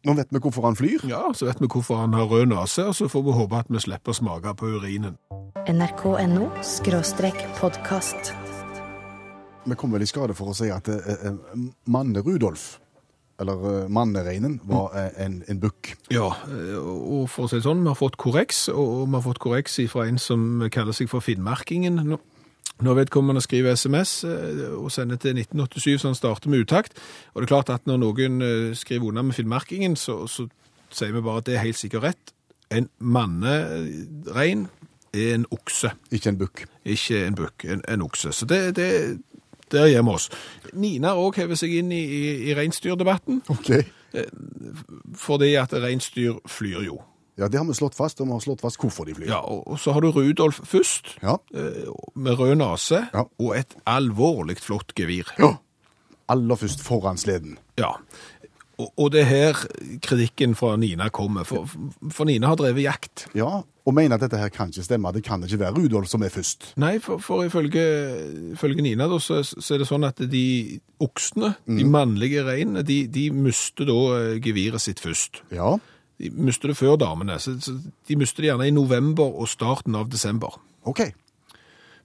Nå 0.00 0.14
vet 0.16 0.30
vi 0.32 0.40
hvorfor 0.40 0.64
han 0.64 0.76
flyr. 0.78 1.02
Ja, 1.10 1.26
så 1.36 1.44
vet 1.50 1.58
vi 1.60 1.68
hvorfor 1.68 1.98
han 2.00 2.14
har 2.16 2.24
rød 2.30 2.46
nase, 2.54 2.86
og 2.88 2.94
så 2.96 3.08
får 3.10 3.24
vi 3.26 3.34
håpe 3.36 3.58
at 3.58 3.68
vi 3.68 3.82
slipper 3.84 4.14
å 4.14 4.16
smake 4.16 4.54
på 4.56 4.70
urinen. 4.78 5.18
nrk.no 5.68 6.46
skråstrek 6.64 7.36
podkast. 7.58 8.32
Vi 9.68 9.76
kom 9.76 9.92
vel 9.92 10.06
i 10.06 10.08
skade 10.08 10.32
for 10.38 10.54
å 10.54 10.56
si 10.56 10.70
at 10.72 10.88
eh, 10.88 11.26
eh, 11.28 11.36
Manne-Rudolf, 11.92 12.78
eller 13.44 13.66
eh, 13.74 13.90
Mannereinen, 13.92 14.56
var 14.64 14.96
eh, 14.96 15.10
en, 15.20 15.42
en 15.52 15.60
bukk. 15.60 15.92
Ja, 16.08 16.30
eh, 16.48 16.80
og 16.80 17.28
for 17.28 17.44
å 17.44 17.52
si 17.52 17.60
det 17.60 17.66
sånn, 17.68 17.84
vi 17.84 17.92
har 17.92 18.00
fått 18.00 18.16
korreks, 18.20 18.70
og 18.72 19.04
vi 19.04 19.18
har 19.18 19.26
fått 19.28 19.42
korreks 19.44 19.76
fra 19.92 20.08
en 20.08 20.16
som 20.16 20.64
kaller 20.72 20.96
seg 20.96 21.12
for 21.12 21.20
Finnmarkingen. 21.20 22.00
Nå, 22.08 22.22
når 22.82 22.94
vedkommende 23.02 23.40
skriver 23.44 23.74
SMS 23.76 24.24
eh, 24.24 24.66
og 24.76 24.90
sender 24.92 25.16
til 25.20 25.36
1987, 25.38 26.00
så 26.00 26.08
han 26.08 26.14
starter 26.18 26.50
med 26.50 26.64
utakt. 26.64 26.92
Og 27.34 27.42
det 27.42 27.46
er 27.48 27.54
klart 27.54 27.70
at 27.74 27.86
når 27.86 27.96
noen 28.02 28.42
eh, 28.42 28.74
skriver 28.76 29.10
unna 29.10 29.22
med 29.22 29.34
Finnmarkingen, 29.36 29.96
så, 29.96 30.26
så 30.26 30.46
sier 30.90 31.12
vi 31.14 31.20
bare 31.22 31.42
at 31.42 31.46
det 31.50 31.56
er 31.58 31.64
helt 31.66 31.78
sikkert 31.78 32.02
rett. 32.08 32.32
En 32.70 32.88
mannerein 32.98 34.68
er 35.14 35.34
en 35.34 35.46
okse, 35.50 35.90
Ikke 36.14 36.28
en 36.30 36.38
bukk. 36.38 36.64
ikke 36.84 37.24
en 37.26 37.34
bukk, 37.34 37.64
en, 37.64 37.82
en 37.88 38.02
okse. 38.02 38.32
Så 38.32 38.46
det, 38.46 38.76
det, 38.76 39.18
der 39.72 39.86
gir 39.90 40.02
vi 40.02 40.08
oss. 40.14 40.30
Nina 40.72 41.16
òg 41.18 41.36
hevet 41.42 41.58
seg 41.58 41.72
inn 41.80 41.90
i, 41.92 42.02
i, 42.04 42.22
i 42.50 42.54
reinsdyrdebatten, 42.54 43.42
Ok. 43.50 43.72
fordi 45.18 45.54
at 45.58 45.72
reinsdyr 45.74 46.38
flyr 46.48 46.82
jo. 46.86 47.00
Ja, 47.40 47.48
det 47.48 47.58
har 47.58 47.64
vi 47.66 47.74
slått 47.78 47.96
fast, 47.96 48.20
og 48.20 48.28
vi 48.28 48.34
har 48.36 48.44
slått 48.44 48.60
fast 48.64 48.78
hvorfor 48.82 49.08
de 49.08 49.14
flyr. 49.16 49.30
Ja, 49.32 49.40
og, 49.40 49.78
så 49.80 49.94
har 49.96 50.04
du 50.04 50.10
Rudolf 50.12 50.60
først, 50.68 51.16
Ja. 51.24 51.38
eh, 51.54 51.88
med 52.14 52.38
rød 52.38 52.54
nase, 52.60 53.06
Ja. 53.14 53.24
og 53.40 53.56
et 53.56 53.74
alvorlig 53.86 54.58
flott 54.60 54.92
gevir. 54.94 55.24
Ja. 55.38 55.54
Aller 56.28 56.54
først 56.60 56.80
foran 56.84 57.16
sleden. 57.18 57.56
Ja. 57.80 57.94
Og, 58.80 58.92
og 58.96 59.10
det 59.12 59.20
er 59.22 59.28
her 59.28 59.58
kritikken 60.00 60.54
fra 60.56 60.76
Nina 60.80 61.08
kommer, 61.12 61.44
for, 61.44 61.66
for 62.10 62.24
Nina 62.24 62.46
har 62.48 62.56
drevet 62.56 62.82
jakt. 62.86 63.26
Ja, 63.36 63.60
og 63.84 63.94
mener 63.96 64.14
at 64.16 64.22
dette 64.24 64.38
her 64.40 64.48
kan 64.48 64.70
ikke 64.70 64.84
stemme. 64.86 65.10
Det 65.12 65.24
kan 65.26 65.42
ikke 65.44 65.58
være 65.60 65.74
Rudolf 65.76 66.08
som 66.08 66.22
er 66.22 66.30
først. 66.32 66.70
Nei, 66.80 66.94
for, 67.02 67.18
for 67.20 67.44
ifølge, 67.44 67.82
ifølge 68.54 68.82
Nina 68.86 69.08
da, 69.10 69.18
så, 69.20 69.42
så 69.44 69.74
er 69.74 69.82
det 69.82 69.88
sånn 69.90 70.06
at 70.08 70.22
de 70.30 70.80
oksene, 71.02 71.54
de 71.66 71.84
mannlige 71.84 72.44
reinene, 72.46 72.84
de, 72.86 73.02
de 73.12 73.26
mister 73.34 73.88
da 73.90 73.98
eh, 74.20 74.38
geviret 74.44 74.80
sitt 74.80 75.00
først. 75.02 75.42
Ja. 75.52 75.74
De 76.20 76.28
mister 76.36 76.68
det 76.68 76.76
før 76.76 76.98
damene, 77.00 77.38
så, 77.40 77.54
de 77.56 78.16
mister 78.20 78.44
det 78.44 78.50
gjerne 78.50 78.68
i 78.68 78.74
november 78.76 79.24
og 79.40 79.48
starten 79.48 79.94
av 79.96 80.10
desember. 80.12 80.58
OK. 80.84 81.00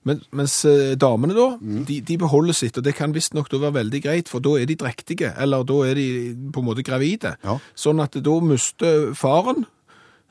Men, 0.05 0.21
mens 0.37 0.59
eh, 0.69 0.93
damene 1.01 1.33
da, 1.35 1.47
de, 1.59 1.97
de 2.05 2.17
beholder 2.21 2.53
sitt, 2.55 2.77
og 2.77 2.85
det 2.85 2.93
kan 2.95 3.13
visstnok 3.15 3.49
være 3.51 3.73
veldig 3.79 4.01
greit, 4.05 4.29
for 4.31 4.43
da 4.45 4.53
er 4.61 4.69
de 4.69 4.77
drektige, 4.77 5.33
eller 5.41 5.65
da 5.67 5.79
er 5.89 5.97
de 5.97 6.07
på 6.53 6.61
en 6.61 6.67
måte 6.67 6.85
gravide. 6.85 7.33
Ja. 7.43 7.57
Sånn 7.75 7.99
at 8.03 8.15
da 8.23 8.35
mister 8.45 9.09
faren, 9.17 9.65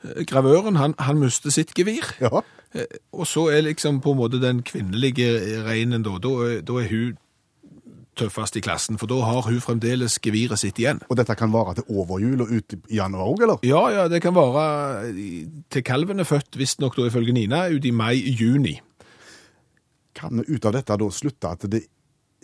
eh, 0.05 0.23
gravøren, 0.25 0.79
han, 0.79 0.95
han 0.97 1.19
mister 1.21 1.53
sitt 1.53 1.75
gevir. 1.77 2.07
Ja. 2.23 2.41
Eh, 2.73 2.87
Og 3.13 3.27
så 3.27 3.49
er 3.51 3.67
liksom 3.67 3.99
på 4.01 4.15
en 4.15 4.21
måte 4.23 4.39
den 4.41 4.63
kvinnelige 4.65 5.61
reinen 5.67 6.07
da, 6.07 6.17
da, 6.23 6.33
da 6.65 6.79
er 6.81 6.89
hun 6.89 7.19
tøffest 8.17 8.57
i 8.59 8.63
klassen, 8.63 8.99
for 9.01 9.11
da 9.11 9.17
har 9.27 9.47
hun 9.47 9.61
fremdeles 9.63 10.17
geviret 10.23 10.61
sitt 10.61 10.79
igjen. 10.81 11.01
Og 11.09 11.19
dette 11.19 11.35
kan 11.37 11.53
vare 11.53 11.75
til 11.77 11.87
over 11.91 12.21
jul 12.23 12.45
og 12.45 12.53
ut 12.53 12.75
i 12.77 12.99
januar 12.99 13.31
òg, 13.33 13.43
eller? 13.45 13.65
Ja, 13.67 13.83
ja, 13.93 14.05
det 14.11 14.21
kan 14.23 14.35
være 14.35 15.11
til 15.73 15.85
kalven 15.85 16.23
er 16.23 16.29
født, 16.29 16.57
visstnok 16.59 16.97
da 16.97 17.09
ifølge 17.09 17.35
Nina, 17.35 17.65
ut 17.71 17.85
i 17.85 17.91
mai-juni. 17.95 18.77
Kan 20.15 20.39
vi 20.39 20.55
ut 20.55 20.65
av 20.65 20.77
dette 20.77 20.97
da 21.01 21.11
slutte 21.11 21.51
at 21.51 21.67
det 21.71 21.85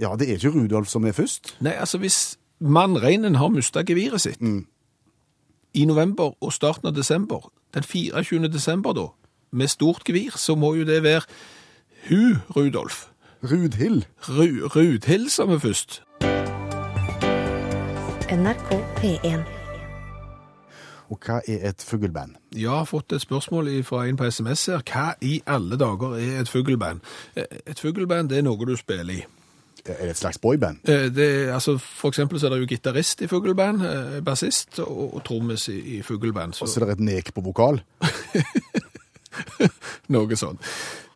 Ja, 0.01 0.15
det 0.17 0.29
er 0.31 0.39
ikke 0.39 0.55
Rudolf 0.55 0.89
som 0.89 1.05
er 1.05 1.13
først? 1.13 1.51
Nei, 1.61 1.75
altså 1.77 1.99
hvis 2.01 2.37
mannreinen 2.57 3.35
har 3.37 3.51
mista 3.53 3.83
geviret 3.85 4.23
sitt 4.23 4.41
i 4.41 5.85
november 5.85 6.33
og 6.41 6.53
starten 6.55 6.89
av 6.89 6.95
desember, 6.95 7.51
den 7.75 7.85
24. 7.85 8.49
desember 8.49 8.95
da, 8.97 9.05
med 9.51 9.69
stort 9.69 10.03
gevir, 10.07 10.35
så 10.35 10.55
må 10.55 10.73
jo 10.79 10.87
det 10.87 11.03
være 11.03 11.27
hun, 12.09 12.41
Rudolf. 12.55 13.10
Rudhild. 13.43 14.03
Ru, 14.29 14.67
Rudhild 14.75 15.29
som 15.29 15.49
er 15.49 15.57
først. 15.59 16.01
NRK 18.31 18.69
P1. 18.97 19.39
Og 21.11 21.19
hva 21.25 21.41
er 21.47 21.67
et 21.69 21.83
fugleband? 21.87 22.35
Jeg 22.55 22.69
har 22.69 22.85
fått 22.87 23.11
et 23.13 23.21
spørsmål 23.21 23.67
fra 23.83 24.05
en 24.07 24.17
på 24.17 24.29
SMS 24.31 24.65
her. 24.71 24.79
Hva 24.87 25.09
i 25.21 25.41
alle 25.47 25.77
dager 25.77 26.13
er 26.15 26.39
et 26.41 26.49
fugleband? 26.49 26.99
Eh, 27.35 27.43
Et 27.67 27.79
fugleband 27.79 28.29
det 28.29 28.37
er 28.37 28.41
noe 28.47 28.65
du 28.65 28.75
spiller 28.79 29.09
i. 29.13 29.25
Er 29.85 29.97
det 30.05 30.09
et 30.09 30.17
slags 30.17 30.37
boyband? 30.37 30.77
Eh, 30.89 31.09
Det, 31.15 31.49
altså, 31.49 31.77
for 31.77 32.07
eksempel 32.09 32.39
så 32.39 32.45
er 32.45 32.49
det 32.49 32.59
jo 32.61 32.65
gitarist 32.75 33.21
i 33.21 33.27
fugleband, 33.27 33.81
eh, 33.81 34.21
bassist 34.23 34.79
og, 34.79 35.13
og 35.15 35.23
trommis 35.25 35.67
i, 35.67 35.79
i 35.97 36.01
fugleband. 36.01 36.53
Og 36.61 36.67
Så 36.67 36.73
så 36.73 36.81
er 36.81 36.85
det 36.85 36.93
et 36.93 36.99
nek 36.99 37.33
på 37.33 37.41
vokal? 37.41 37.81
noe 40.13 40.35
sånn. 40.35 40.57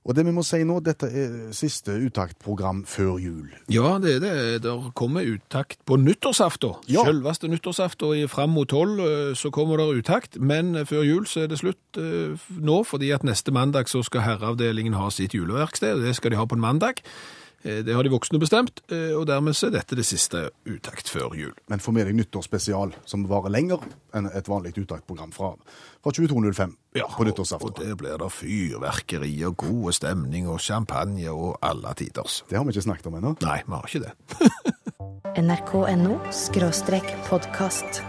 Og 0.05 0.13
det 0.13 0.21
vi 0.27 0.33
må 0.35 0.43
si 0.45 0.59
nå, 0.67 0.77
dette 0.85 1.07
er 1.09 1.31
siste 1.57 1.95
uttaktprogram 2.05 2.83
før 2.85 3.15
jul. 3.17 3.47
Ja, 3.73 3.95
det 4.01 4.17
er 4.17 4.19
det. 4.21 4.33
Der 4.65 4.91
kommer 4.93 5.25
uttakt 5.25 5.79
på 5.89 5.97
nyttårsaften. 5.97 6.77
Ja. 6.91 7.01
Selveste 7.07 7.49
nyttårsaften 7.49 8.29
fram 8.29 8.53
mot 8.53 8.69
tolv 8.69 9.01
eh, 9.01 9.31
så 9.33 9.49
kommer 9.49 9.81
der 9.81 9.97
uttakt, 9.97 10.37
men 10.37 10.75
eh, 10.75 10.85
før 10.85 11.01
jul 11.07 11.25
så 11.29 11.45
er 11.45 11.49
det 11.49 11.57
slutt 11.63 11.97
eh, 11.97 12.37
nå, 12.53 12.83
fordi 12.85 13.09
at 13.17 13.25
neste 13.25 13.53
mandag 13.55 13.89
så 13.89 14.03
skal 14.05 14.27
herreavdelingen 14.27 14.93
ha 14.93 15.09
sitt 15.09 15.33
juleverksted, 15.33 16.03
det 16.05 16.13
skal 16.19 16.35
de 16.35 16.39
ha 16.39 16.45
på 16.45 16.59
en 16.59 16.65
mandag. 16.67 17.01
Eh, 17.65 17.81
Det 17.85 17.95
har 17.95 18.03
de 18.03 18.09
voksne 18.13 18.39
bestemt, 18.39 18.81
eh, 18.91 19.15
og 19.17 19.25
dermed 19.27 19.57
er 19.63 19.71
dette 19.73 19.95
det 19.97 20.05
siste 20.05 20.49
uttakt 20.69 21.09
før 21.09 21.33
jul. 21.35 21.53
Men 21.67 21.79
få 21.79 21.91
med 21.91 22.05
deg 22.05 22.15
nyttårsspesial, 22.15 22.93
som 23.05 23.25
varer 23.27 23.49
lenger 23.49 23.81
enn 24.13 24.29
et 24.29 24.47
vanlig 24.47 24.75
uttaktprogram 24.77 25.33
fra, 25.33 25.55
fra 26.03 26.11
22.05 26.11 26.75
på 26.93 27.01
og 27.19 27.25
nyttårsaften. 27.25 27.73
der 27.81 27.95
blir 27.95 28.17
det 28.17 28.31
fyrverkeri 28.31 29.43
og 29.45 29.57
god 29.57 29.93
stemning 29.93 30.47
og 30.47 30.59
champagne 30.59 31.27
og 31.31 31.57
alle 31.61 31.93
tiders. 31.95 32.43
Det 32.49 32.57
har 32.57 32.65
vi 32.65 32.71
ikke 32.71 32.85
snakket 32.85 33.07
om 33.07 33.15
ennå. 33.15 33.35
Nei, 33.41 33.61
vi 33.65 33.73
har 33.73 33.85
ikke 33.87 34.05
det. 34.05 34.13
NRK.no 35.35 36.19
podkast. 37.27 38.01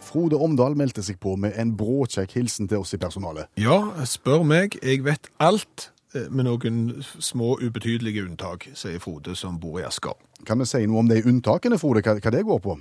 Frode 0.00 0.36
Omdal 0.36 0.76
meldte 0.76 1.02
seg 1.02 1.18
på 1.18 1.34
med 1.36 1.56
en 1.58 1.72
bråkjekk 1.76 2.36
hilsen 2.36 2.68
til 2.68 2.78
oss 2.84 2.94
i 2.94 3.00
personalet. 3.02 3.48
Ja, 3.58 3.80
spør 4.04 4.44
meg. 4.46 4.76
Jeg 4.84 5.02
vet 5.02 5.26
alt 5.42 5.90
med 6.30 6.46
noen 6.46 6.80
små 7.02 7.56
ubetydelige 7.62 8.24
unntak, 8.24 8.68
sier 8.78 9.02
Frode 9.02 9.34
som 9.38 9.58
bor 9.60 9.80
i 9.80 9.86
Asker. 9.86 10.14
Kan 10.46 10.62
vi 10.62 10.68
si 10.68 10.84
noe 10.86 11.02
om 11.02 11.08
de 11.10 11.22
unntakene, 11.24 11.78
Frode, 11.80 12.04
hva, 12.04 12.16
hva 12.18 12.34
det 12.34 12.44
går 12.46 12.60
på? 12.64 12.76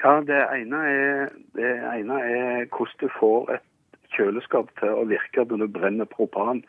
Ja, 0.00 0.14
det 0.24 0.38
ene 0.56 0.78
er, 0.88 1.32
det 1.58 1.72
ene 1.92 2.20
er 2.24 2.68
hvordan 2.72 3.00
du 3.02 3.08
får 3.18 3.50
et 3.56 3.66
kjøleskap 4.16 4.70
til 4.80 4.94
å 4.96 5.06
virke 5.08 5.44
når 5.44 5.64
du 5.66 5.72
brenner 5.74 6.08
propan. 6.08 6.62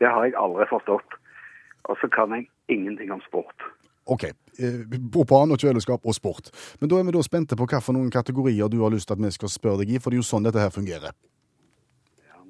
Det 0.00 0.08
har 0.08 0.24
jeg 0.24 0.38
aldri 0.40 0.66
forstått. 0.70 1.18
Og 1.88 2.00
så 2.00 2.08
kan 2.12 2.32
jeg 2.36 2.48
ingenting 2.72 3.12
om 3.12 3.20
sport. 3.26 3.68
Ok, 4.08 4.24
eh, 4.24 4.80
propan 5.12 5.52
og 5.52 5.60
kjøleskap 5.60 6.04
og 6.04 6.16
sport. 6.16 6.48
Men 6.80 6.88
da 6.88 6.98
er 6.98 7.04
vi 7.04 7.12
da 7.16 7.22
spente 7.24 7.56
på 7.56 7.68
noen 7.92 8.10
kategorier 8.10 8.68
du 8.68 8.80
har 8.80 8.92
lyst 8.92 9.08
til 9.08 9.18
at 9.18 9.24
vi 9.24 9.30
skal 9.30 9.52
spørre 9.52 9.84
deg 9.84 9.92
i, 9.92 9.98
for 9.98 10.10
det 10.10 10.16
er 10.16 10.24
jo 10.24 10.30
sånn 10.30 10.48
dette 10.48 10.60
her 10.60 10.72
fungerer. 10.72 11.12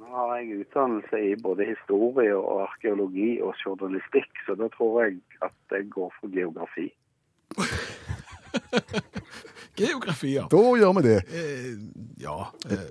Har 0.08 0.36
jeg 0.36 0.60
utdannelse 0.60 1.18
i 1.30 1.34
både 1.42 1.64
historie 1.68 2.36
og 2.36 2.62
arkeologi 2.62 3.40
og 3.42 3.54
journalistikk, 3.64 4.30
så 4.46 4.54
da 4.56 4.68
tror 4.76 5.02
jeg 5.04 5.18
at 5.42 5.52
jeg 5.76 5.90
går 5.90 6.12
for 6.20 6.28
geografi. 6.32 6.88
Geografi, 9.78 10.32
ja. 10.34 10.46
Da 10.50 10.56
gjør 10.80 10.92
vi 10.96 11.02
det. 11.06 11.18
Eh, 11.38 11.74
ja. 12.22 12.38
Eh, 12.66 12.88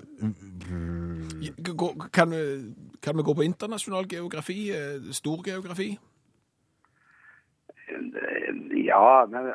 kan, 2.12 2.30
vi- 2.30 2.74
kan 3.02 3.16
vi 3.16 3.22
gå 3.22 3.34
på 3.34 3.42
internasjonal 3.44 4.06
geografi? 4.08 4.70
Eh, 4.70 5.02
stor 5.12 5.42
geografi? 5.44 5.98
Ja, 8.86 9.26
men 9.26 9.52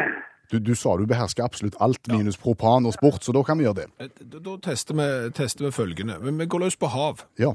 Du, 0.50 0.58
du 0.62 0.74
sa 0.78 0.96
du 0.96 1.06
behersker 1.10 1.42
absolutt 1.44 1.74
alt 1.82 2.06
minus 2.12 2.36
propan 2.38 2.86
og 2.86 2.94
sport, 2.94 3.24
så 3.26 3.32
da 3.34 3.42
kan 3.42 3.58
vi 3.58 3.64
gjøre 3.66 3.80
det. 3.82 3.86
Eh, 3.98 4.08
Da, 4.22 4.38
da 4.38 4.56
tester, 4.62 4.94
vi, 4.94 5.06
tester 5.34 5.66
vi 5.66 5.72
følgende. 5.74 6.18
Men 6.22 6.38
vi 6.38 6.46
går 6.46 6.62
løs 6.66 6.76
på 6.78 6.86
hav. 6.92 7.24
Ja. 7.38 7.54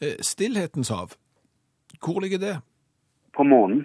Eh, 0.00 0.14
Stillhetens 0.22 0.88
hav. 0.94 1.16
Hvor 2.00 2.20
ligger 2.22 2.38
det? 2.38 2.56
på 3.38 3.44
månen. 3.46 3.84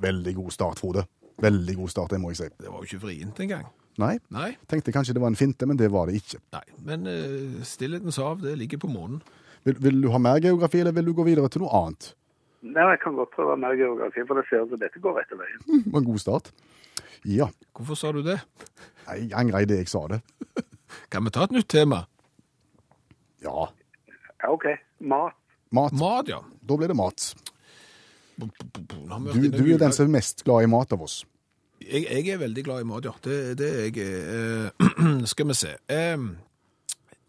Veldig 0.00 0.34
god 0.36 0.50
start, 0.54 0.78
Frode. 0.78 1.02
Veldig 1.42 1.74
god 1.76 1.88
start, 1.90 2.10
det 2.14 2.20
må 2.22 2.30
jeg 2.30 2.36
si. 2.40 2.48
Det 2.60 2.68
var 2.70 2.78
jo 2.82 2.86
ikke 2.88 3.00
vrient 3.04 3.40
engang. 3.42 3.64
Nei, 4.00 4.14
Nei, 4.32 4.52
tenkte 4.70 4.92
kanskje 4.94 5.16
det 5.16 5.20
var 5.24 5.32
en 5.32 5.36
finte, 5.36 5.66
men 5.66 5.76
det 5.80 5.90
var 5.92 6.06
det 6.08 6.20
ikke. 6.20 6.38
nei. 6.54 6.62
Men 6.86 7.08
uh, 7.10 7.58
Stillhetens 7.66 8.16
hav, 8.22 8.38
det 8.44 8.54
ligger 8.60 8.78
på 8.80 8.88
månen. 8.92 9.18
Vil, 9.66 9.76
vil 9.82 9.98
du 10.04 10.08
ha 10.14 10.18
mer 10.22 10.38
geografi, 10.40 10.80
eller 10.80 10.94
vil 10.96 11.10
du 11.10 11.12
gå 11.18 11.26
videre 11.26 11.50
til 11.52 11.64
noe 11.64 11.72
annet? 11.82 12.12
Nei, 12.62 12.84
jeg 12.92 13.00
kan 13.02 13.14
godt 13.16 13.30
prøve 13.32 13.54
mer 13.56 13.72
geografi, 13.78 14.20
for 14.28 14.36
det 14.36 14.44
ser 14.50 14.66
ut 14.66 14.74
som 14.74 14.80
dette 14.82 15.00
går 15.00 15.14
rett 15.16 15.30
veien. 15.38 15.60
Mm, 15.68 15.84
var 15.94 16.02
en 16.02 16.08
god 16.10 16.20
start. 16.20 16.50
Ja. 17.24 17.46
Hvorfor 17.76 17.96
sa 17.96 18.10
du 18.12 18.20
det? 18.26 18.38
Nei, 19.06 19.16
Jeg 19.22 19.32
angrer 19.40 19.64
i 19.64 19.68
det 19.70 19.78
jeg 19.80 19.88
sa 19.92 20.02
det. 20.12 20.20
Kan 21.10 21.24
vi 21.24 21.30
ta 21.32 21.44
et 21.46 21.54
nytt 21.56 21.68
tema? 21.72 22.02
Ja. 23.40 23.68
Ja, 24.42 24.50
OK. 24.52 24.66
Mat. 25.00 25.36
Mat. 25.72 25.92
Mat, 25.96 26.28
ja. 26.28 26.40
Da 26.60 26.76
blir 26.76 26.88
det 26.92 26.96
mat. 26.98 27.30
Du, 28.40 28.46
du 29.52 29.64
er 29.72 29.78
den 29.80 29.92
som 29.92 30.06
er 30.08 30.12
mest 30.18 30.44
glad 30.44 30.64
i 30.64 30.70
mat 30.72 30.92
av 30.96 31.02
oss. 31.04 31.18
jeg, 31.80 32.04
jeg 32.08 32.28
er 32.34 32.38
veldig 32.40 32.64
glad 32.64 32.84
i 32.84 32.88
mat, 32.88 33.04
ja. 33.08 33.12
Det, 33.24 33.38
det 33.60 33.68
er 33.70 33.88
jeg. 33.88 34.04
eh, 34.04 35.24
skal 35.32 35.48
vi 35.50 35.56
se. 35.56 35.74
Eh, 35.88 36.28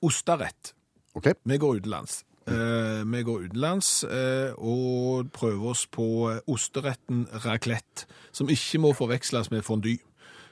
osterett. 0.03 0.73
OK? 1.15 1.31
Vi 1.43 1.57
går 1.59 1.81
utenlands. 1.81 2.21
Eh, 2.49 3.01
vi 3.05 3.23
går 3.23 3.43
utenlands 3.45 4.03
eh, 4.03 4.53
og 4.57 5.29
prøver 5.33 5.65
oss 5.69 5.85
på 5.87 6.05
eh, 6.31 6.39
osteretten 6.49 7.27
raclette, 7.45 8.07
som 8.33 8.49
ikke 8.49 8.81
må 8.81 8.93
forveksles 8.97 9.51
med 9.51 9.61
fondue. 9.61 10.01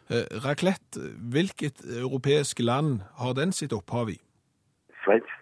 Eh, 0.10 0.26
raclette, 0.46 1.02
hvilket 1.34 1.82
europeisk 1.98 2.60
land 2.60 3.00
har 3.18 3.34
den 3.34 3.52
sitt 3.52 3.74
opphav 3.74 4.10
i? 4.14 4.20
Sveits. 5.02 5.34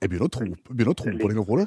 Jeg 0.00 0.10
begynner 0.10 0.28
å 0.28 0.34
tro, 0.36 0.46
begynner 0.70 0.94
å 0.94 0.98
tro 1.00 1.10
på 1.10 1.30
deg 1.30 1.38
nå, 1.40 1.44
Frode. 1.48 1.66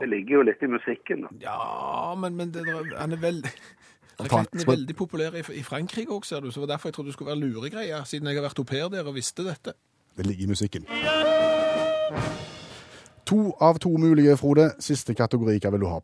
Det 0.00 0.08
ligger 0.08 0.38
jo 0.38 0.42
litt 0.48 0.62
i 0.64 0.68
musikken. 0.70 1.26
da. 1.26 1.30
Ja, 1.42 2.14
men, 2.16 2.36
men 2.40 2.52
det, 2.54 2.64
han 2.96 3.12
er 3.12 3.20
veldig... 3.20 3.52
Racletten 4.18 4.64
er 4.64 4.66
veldig 4.66 4.94
populær 4.98 5.36
i, 5.38 5.44
i 5.54 5.62
Frankrike 5.62 6.10
også, 6.10 6.34
ser 6.34 6.42
du, 6.42 6.50
så 6.50 6.58
det 6.58 6.66
var 6.66 6.72
derfor 6.72 6.90
jeg 6.90 6.96
trodde 6.96 7.12
du 7.12 7.14
skulle 7.14 7.30
være 7.30 7.42
luregreier, 7.44 8.06
siden 8.08 8.26
jeg 8.26 8.40
har 8.40 8.48
vært 8.48 8.58
au 8.58 8.66
pair 8.66 8.88
der 8.90 9.06
og 9.06 9.14
visste 9.14 9.44
dette. 9.46 9.76
Det 10.18 10.26
ligger 10.26 10.44
i 10.44 10.50
musikken. 10.50 10.86
To 13.28 13.52
av 13.60 13.78
to 13.78 13.90
mulige, 14.00 14.36
Frode. 14.40 14.70
Siste 14.82 15.14
kategori, 15.14 15.58
hva 15.62 15.70
vil 15.74 15.82
du 15.84 15.88
ha? 15.92 15.98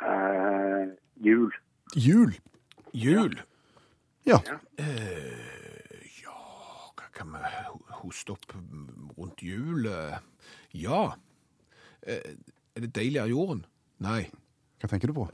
Uh, 0.00 0.92
jul. 1.20 1.50
Jul. 1.96 2.34
Jul. 2.94 3.40
Ja. 4.26 4.38
Ja, 6.22 6.36
Hva 6.96 7.06
kan 7.16 7.32
vi 7.34 7.52
hoste 8.00 8.32
opp 8.36 8.54
rundt 9.18 9.42
jul? 9.44 9.86
Uh, 9.86 10.18
Ja. 10.72 11.10
Eh, 12.06 12.36
Er 12.76 12.80
det 12.86 12.92
deilig 12.94 13.18
av 13.20 13.28
jorden? 13.28 13.64
Nei. 13.98 14.30
Hva 14.80 14.88
tenker 14.88 15.10
du 15.10 15.12
på? 15.16 15.26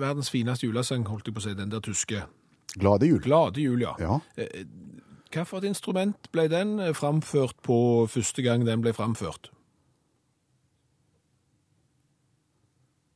Verdens 0.00 0.30
fineste 0.30 0.64
julesang, 0.68 1.02
holdt 1.10 1.26
jeg 1.26 1.34
på 1.34 1.40
å 1.42 1.44
si, 1.44 1.54
den 1.58 1.68
der 1.72 1.82
tyske. 1.84 2.22
Glade 2.78 3.08
jul. 3.10 3.18
Glade 3.20 3.60
jul, 3.60 3.82
ja. 3.82 3.96
Ja. 3.98 4.20
Hva 5.30 5.44
for 5.46 5.62
et 5.62 5.68
instrument 5.70 6.28
ble 6.34 6.48
den 6.50 6.78
eh, 6.82 6.94
framført 6.94 7.56
på 7.62 8.06
første 8.10 8.42
gang 8.42 8.64
den 8.66 8.82
ble 8.82 8.92
framført? 8.96 9.50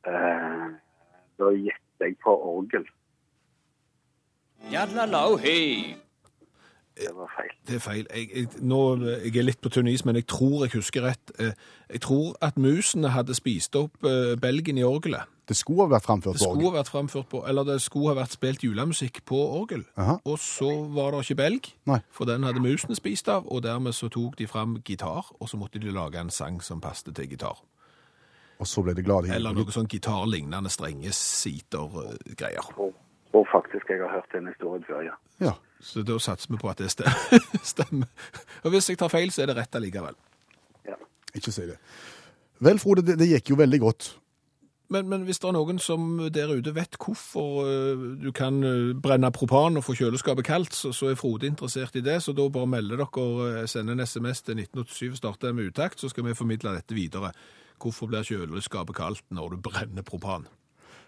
Eh, 0.07 0.69
da 1.41 1.51
gjetter 1.59 2.07
jeg 2.07 2.17
på 2.23 2.35
orgel. 2.53 2.87
Yadlalau, 4.73 5.37
hey. 5.43 5.95
det 6.97 7.11
var 7.17 7.29
feil. 7.37 7.53
Det 7.67 7.75
er 7.75 7.83
feil. 7.85 8.07
Jeg, 8.15 8.29
jeg, 8.37 8.49
nå, 8.63 8.81
jeg 9.27 9.37
er 9.37 9.49
litt 9.49 9.61
på 9.61 9.73
tynn 9.75 9.91
is, 9.91 10.05
men 10.07 10.17
jeg 10.21 10.29
tror 10.31 10.65
jeg 10.65 10.77
husker 10.79 11.05
rett. 11.09 11.35
Eh, 11.41 11.53
Jeg 11.91 12.01
tror 12.01 12.37
at 12.41 12.57
musene 12.57 13.11
hadde 13.13 13.35
spist 13.37 13.77
opp 13.77 14.05
eh, 14.09 14.37
belgen 14.41 14.79
i 14.79 14.87
orgelet. 14.87 15.27
Det 15.49 15.57
skulle 15.57 15.85
ha 15.85 15.91
vært 15.93 16.07
framført 16.07 16.39
på 16.41 16.47
orgel. 16.49 16.73
vært 16.73 16.89
framført 16.89 17.29
på, 17.29 17.43
eller 17.49 17.65
det 17.69 17.75
skulle 17.85 18.09
ha 18.15 18.15
vært 18.23 18.33
spilt 18.33 18.63
julemusikk 18.65 19.19
på 19.29 19.37
orgel. 19.61 19.83
Aha. 20.01 20.15
Og 20.25 20.39
så 20.41 20.71
var 20.95 21.11
det 21.13 21.21
ikke 21.27 21.37
belg, 21.37 21.69
Nei. 21.87 21.99
for 22.11 22.25
den 22.25 22.43
hadde 22.49 22.63
musene 22.65 22.97
spist 22.97 23.29
av, 23.29 23.45
og 23.53 23.63
dermed 23.63 23.93
så 23.93 24.09
tok 24.09 24.39
de 24.41 24.47
fram 24.49 24.79
gitar, 24.85 25.29
og 25.41 25.49
så 25.49 25.61
måtte 25.61 25.79
de 25.83 25.93
lage 25.93 26.17
en 26.21 26.31
sang 26.31 26.63
som 26.65 26.81
passet 26.81 27.13
til 27.15 27.29
gitar. 27.29 27.61
Og 28.59 28.67
så 28.71 28.83
ble 28.87 28.95
det 28.95 29.05
glade 29.05 29.29
Eller 29.35 29.53
noe 29.53 29.73
sånn 29.75 29.89
gitarlignende 29.91 30.71
strenge 30.71 31.13
siter-greier. 31.13 32.69
Og, 32.79 32.95
og 33.35 33.47
faktisk, 33.53 33.89
jeg 33.91 34.01
har 34.01 34.13
hørt 34.15 34.31
den 34.33 34.47
historien 34.49 34.85
før, 34.89 35.03
ja. 35.05 35.17
Ja. 35.43 35.53
Så 35.85 36.01
da 36.07 36.17
satser 36.23 36.49
vi 36.55 36.57
på 36.63 36.71
at 36.71 36.79
det 36.81 36.89
stemmer. 37.75 38.09
Og 38.65 38.71
hvis 38.73 38.89
jeg 38.89 38.99
tar 38.99 39.11
feil, 39.13 39.33
så 39.35 39.43
er 39.45 39.51
det 39.53 39.57
rett 39.59 39.77
allikevel. 39.77 40.15
ja. 40.89 40.97
Ikke 41.35 41.53
si 41.53 41.67
det. 41.69 41.77
Vel, 42.65 42.79
Frode, 42.79 43.03
det, 43.05 43.19
det 43.19 43.27
gikk 43.29 43.51
jo 43.51 43.57
veldig 43.59 43.81
godt. 43.83 44.13
Men, 44.93 45.09
men 45.09 45.23
hvis 45.25 45.39
det 45.41 45.49
er 45.49 45.55
noen 45.57 45.79
som 45.81 46.19
der 46.33 46.51
ute 46.53 46.75
vet 46.77 46.99
hvorfor 47.01 47.65
øh, 47.65 48.03
du 48.21 48.31
kan 48.37 48.61
øh, 48.65 48.91
brenne 49.01 49.31
propan 49.33 49.81
og 49.81 49.85
få 49.87 49.95
kjøleskapet 49.97 50.45
kaldt, 50.45 50.75
så, 50.77 50.93
så 50.93 51.09
er 51.09 51.17
Frode 51.17 51.49
interessert 51.49 51.97
i 51.97 52.03
det. 52.05 52.19
Så 52.23 52.35
da 52.37 52.49
bare 52.53 52.69
melder 52.69 53.01
dere, 53.01 53.63
øh, 53.63 53.69
send 53.69 53.91
en 53.91 54.05
SMS 54.07 54.45
til 54.45 54.61
1987, 54.61 55.17
starte 55.23 55.53
med 55.53 55.73
utakt, 55.73 56.01
så 56.01 56.13
skal 56.13 56.27
vi 56.29 56.37
formidle 56.37 56.77
dette 56.77 56.95
videre. 56.95 57.33
Hvorfor 57.81 58.07
blir 58.07 58.23
kjøleskapet 58.29 58.97
kaldt 58.97 59.25
når 59.31 59.57
du 59.57 59.65
brenner 59.65 60.05
propan? 60.05 60.47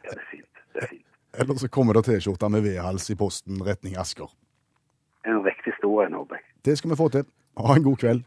ja, 0.05 0.11
det 0.11 0.23
er 0.25 0.31
fint. 0.31 0.65
Det 0.75 0.83
er 0.83 0.87
fint. 0.87 1.07
Eller 1.35 1.55
så 1.55 1.69
kommer 1.69 1.93
det 1.93 2.05
T-skjorte 2.05 2.49
med 2.49 2.63
vedhals 2.65 3.11
i 3.11 3.15
posten 3.15 3.63
retning 3.67 3.97
Asker. 4.01 4.31
En 5.27 5.43
riktig 5.45 5.73
stor 5.79 6.05
en, 6.05 6.15
håper 6.15 6.39
jeg. 6.39 6.45
Det 6.65 6.79
skal 6.79 6.91
vi 6.91 6.97
få 6.97 7.09
til. 7.09 7.25
Ha 7.59 7.75
en 7.77 7.83
god 7.83 7.97
kveld. 7.97 8.23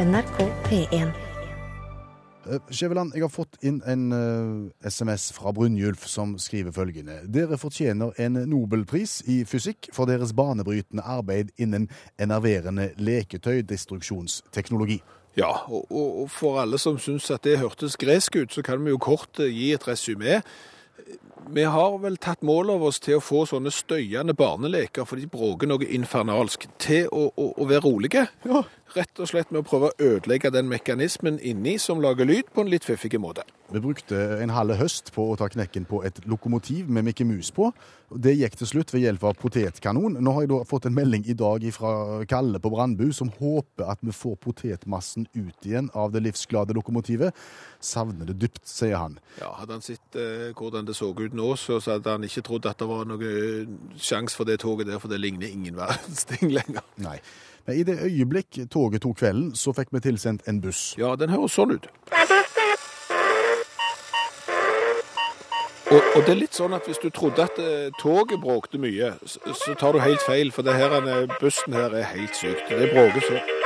NRK 0.00 0.38
P1. 0.66 1.31
Eh, 2.50 2.58
Skjæveland, 2.70 3.12
jeg 3.14 3.22
har 3.22 3.30
fått 3.30 3.56
inn 3.62 3.82
en 3.86 4.08
uh, 4.10 4.90
SMS 4.90 5.28
fra 5.36 5.52
Brynjulf 5.54 6.08
som 6.10 6.34
skriver 6.42 6.74
følgende. 6.74 7.20
Dere 7.30 7.54
fortjener 7.60 8.10
en 8.18 8.32
Nobelpris 8.50 9.20
i 9.30 9.44
fysikk 9.46 9.86
for 9.94 10.10
deres 10.10 10.32
banebrytende 10.34 11.02
arbeid 11.06 11.52
innen 11.56 11.86
enerverende 12.18 12.90
leketøydestruksjonsteknologi. 12.98 14.98
Ja, 15.38 15.70
og, 15.70 15.86
og 15.92 16.30
for 16.34 16.60
alle 16.60 16.78
som 16.82 16.98
syns 17.00 17.30
at 17.32 17.44
det 17.46 17.60
hørtes 17.62 17.96
gresk 17.96 18.36
ut, 18.36 18.52
så 18.52 18.62
kan 18.66 18.84
vi 18.84 18.90
jo 18.90 18.98
kort 19.00 19.38
eh, 19.40 19.52
gi 19.52 19.72
et 19.76 19.88
resymé. 19.88 20.40
Vi 21.50 21.64
har 21.64 21.96
vel 21.98 22.16
tatt 22.22 22.42
mål 22.46 22.70
av 22.76 22.84
oss 22.86 23.00
til 23.02 23.18
å 23.18 23.22
få 23.22 23.42
sånne 23.48 23.72
støyende 23.74 24.34
barneleker, 24.38 25.06
for 25.08 25.18
de 25.18 25.26
bråker 25.30 25.68
noe 25.70 25.88
infernalsk, 25.96 26.68
til 26.82 27.08
å, 27.10 27.26
å, 27.34 27.48
å 27.58 27.66
være 27.68 27.82
rolige. 27.86 28.26
Ja. 28.46 28.62
Rett 28.92 29.22
og 29.24 29.30
slett 29.30 29.50
med 29.50 29.62
å 29.62 29.66
prøve 29.66 29.88
å 29.90 29.96
ødelegge 30.12 30.52
den 30.52 30.68
mekanismen 30.68 31.38
inni 31.40 31.78
som 31.80 32.02
lager 32.04 32.28
lyd 32.28 32.50
på 32.52 32.62
en 32.62 32.70
litt 32.72 32.84
fiffig 32.84 33.18
måte. 33.20 33.46
Vi 33.72 33.80
brukte 33.80 34.18
en 34.42 34.52
halv 34.52 34.76
høst 34.76 35.14
på 35.14 35.30
å 35.32 35.36
ta 35.40 35.48
knekken 35.48 35.86
på 35.88 36.02
et 36.04 36.20
lokomotiv 36.28 36.90
med 36.92 37.06
Mikke 37.08 37.24
Mus 37.24 37.50
på. 37.56 37.70
Det 38.20 38.34
gikk 38.36 38.56
til 38.60 38.68
slutt 38.68 38.92
ved 38.94 39.04
hjelp 39.04 39.22
av 39.24 39.36
potetkanon. 39.40 40.18
Nå 40.20 40.34
har 40.34 40.44
jeg 40.44 40.50
da 40.52 40.58
fått 40.68 40.88
en 40.88 40.96
melding 40.96 41.24
i 41.30 41.36
dag 41.38 41.64
fra 41.74 41.92
Kalle 42.28 42.60
på 42.62 42.72
Brandbu, 42.72 43.06
som 43.16 43.30
håper 43.38 43.88
at 43.94 44.02
vi 44.04 44.14
får 44.16 44.36
potetmassen 44.42 45.28
ut 45.32 45.68
igjen 45.68 45.88
av 45.94 46.12
det 46.12 46.24
livsglade 46.26 46.76
lokomotivet. 46.76 47.36
Savner 47.80 48.28
det 48.28 48.38
dypt, 48.42 48.64
sier 48.68 48.98
han. 49.00 49.18
Ja, 49.40 49.52
Hadde 49.60 49.78
han 49.78 49.84
sett 49.86 50.18
eh, 50.18 50.50
hvordan 50.58 50.88
det 50.88 50.96
så 50.98 51.12
ut 51.12 51.36
nå, 51.36 51.54
så 51.60 51.80
hadde 51.84 52.16
han 52.18 52.26
ikke 52.26 52.44
trodd 52.48 52.68
at 52.70 52.82
det 52.82 52.90
var 52.90 53.08
noen 53.08 53.78
sjanse 53.96 54.36
for 54.36 54.48
det 54.48 54.60
toget 54.62 54.90
der, 54.90 55.00
for 55.02 55.12
det 55.12 55.22
ligner 55.22 55.48
ingen 55.48 55.78
verdens 55.82 56.26
ting 56.28 56.52
lenger. 56.52 56.84
Nei. 57.02 57.18
Men 57.66 57.78
i 57.78 57.84
det 57.86 58.00
øyeblikk 58.02 58.64
toget 58.70 59.04
tok 59.04 59.20
kvelden, 59.20 59.52
så 59.54 59.74
fikk 59.76 59.92
vi 59.94 60.02
tilsendt 60.02 60.48
en 60.50 60.58
buss. 60.64 60.92
Ja, 60.98 61.14
den 61.16 61.30
høres 61.30 61.54
sånn 61.54 61.76
ut. 61.76 61.86
Og, 65.92 66.02
og 66.16 66.22
det 66.24 66.32
er 66.32 66.38
litt 66.40 66.56
sånn 66.56 66.72
at 66.72 66.86
hvis 66.88 67.00
du 67.02 67.10
trodde 67.12 67.44
at 67.44 67.58
eh, 67.60 67.90
toget 68.00 68.40
bråkte 68.40 68.80
mye, 68.80 69.12
så, 69.28 69.42
så 69.52 69.74
tar 69.76 69.92
du 69.92 70.00
helt 70.00 70.22
feil, 70.24 70.52
for 70.54 70.64
det 70.64 70.78
her, 70.78 71.26
bussen 71.40 71.76
her 71.76 71.92
er 71.92 72.08
helt 72.14 72.38
sykt. 72.38 72.70
Det 72.72 72.88
bråker 72.94 73.26
så. 73.26 73.61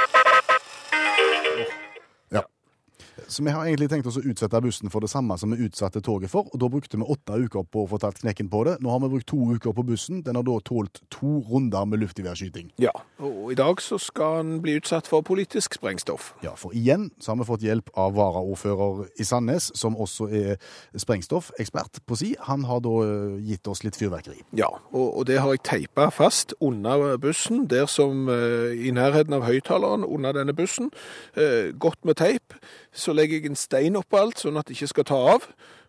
Så 3.28 3.42
vi 3.42 3.50
har 3.50 3.66
egentlig 3.66 3.88
tenkt 3.90 4.06
oss 4.06 4.18
å 4.20 4.22
utsette 4.22 4.60
bussen 4.62 4.90
for 4.92 5.02
det 5.02 5.10
samme 5.10 5.34
som 5.38 5.50
vi 5.50 5.66
utsatte 5.66 6.02
toget 6.04 6.30
for, 6.30 6.46
og 6.52 6.60
da 6.62 6.68
brukte 6.70 6.98
vi 7.00 7.06
åtte 7.10 7.38
uker 7.46 7.64
på 7.66 7.82
å 7.82 7.88
få 7.90 7.98
tatt 8.02 8.20
knekken 8.20 8.48
på 8.52 8.62
det. 8.68 8.76
Nå 8.84 8.92
har 8.92 9.02
vi 9.02 9.10
brukt 9.16 9.28
to 9.30 9.40
uker 9.56 9.74
på 9.74 9.84
bussen. 9.86 10.22
Den 10.26 10.38
har 10.38 10.46
da 10.46 10.56
tålt 10.64 11.00
to 11.12 11.40
runder 11.48 11.88
med 11.90 12.04
luftgeværskyting. 12.04 12.70
Ja, 12.82 12.94
og 13.18 13.50
i 13.52 13.58
dag 13.58 13.82
så 13.82 13.98
skal 14.02 14.42
den 14.42 14.60
bli 14.62 14.76
utsatt 14.78 15.10
for 15.10 15.26
politisk 15.26 15.74
sprengstoff. 15.78 16.32
Ja, 16.44 16.54
for 16.58 16.74
igjen 16.76 17.08
så 17.18 17.32
har 17.32 17.40
vi 17.40 17.48
fått 17.48 17.66
hjelp 17.66 17.90
av 17.98 18.14
varaordfører 18.16 19.06
i 19.18 19.26
Sandnes, 19.26 19.72
som 19.74 19.98
også 19.98 20.28
er 20.30 20.62
sprengstoffekspert 20.94 22.02
på 22.06 22.18
si. 22.18 22.32
Han 22.46 22.66
har 22.70 22.82
da 22.84 22.94
eh, 23.06 23.36
gitt 23.50 23.66
oss 23.70 23.82
litt 23.86 23.98
fyrverkeri. 23.98 24.42
Ja, 24.56 24.70
og, 24.92 25.24
det 25.26 25.40
har 25.42 25.56
jeg 25.56 25.64
teipa 25.66 26.08
fast 26.14 26.54
under 26.62 27.16
bussen, 27.20 27.66
der 27.70 27.90
som 27.90 28.30
eh, 28.30 28.76
i 28.86 28.94
nærheten 28.94 29.34
av 29.34 29.46
høyttaleren 29.48 30.06
under 30.06 30.36
denne 30.36 30.54
bussen. 30.56 30.92
Eh, 31.34 31.72
godt 31.74 32.04
med 32.06 32.20
teip. 32.22 32.54
Så 32.96 33.12
legger 33.12 33.40
jeg 33.40 33.50
en 33.50 33.58
stein 33.58 33.96
oppå 33.98 34.18
alt, 34.18 34.40
sånn 34.40 34.56
at 34.56 34.68
det 34.68 34.76
ikke 34.76 34.88
skal 34.94 35.06
ta 35.10 35.18
av. 35.36 35.44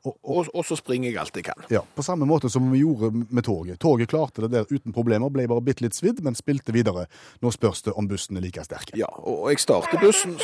Og, 0.07 0.13
og, 0.23 0.49
og 0.53 0.65
så 0.67 0.77
springer 0.77 1.09
jeg 1.09 1.19
alt 1.19 1.35
jeg 1.39 1.45
kan. 1.47 1.63
Ja, 1.73 1.81
På 1.95 2.03
samme 2.05 2.27
måte 2.29 2.49
som 2.51 2.67
vi 2.71 2.81
gjorde 2.83 3.09
med 3.15 3.43
toget. 3.47 3.79
Toget 3.83 4.11
klarte 4.11 4.43
det 4.45 4.51
der 4.53 4.67
uten 4.69 4.93
problemer, 4.95 5.31
ble 5.33 5.47
bare 5.49 5.63
bitte 5.63 5.83
litt 5.83 5.97
svidd, 5.97 6.21
men 6.23 6.37
spilte 6.37 6.75
videre. 6.75 7.07
Nå 7.43 7.51
spørs 7.55 7.81
det 7.87 7.95
om 7.97 8.07
bussen 8.07 8.37
er 8.39 8.45
like 8.45 8.63
sterk. 8.63 8.93
Ja, 8.99 9.09
og 9.23 9.49
jeg 9.51 9.63
starter 9.63 9.99
bussen 10.03 10.37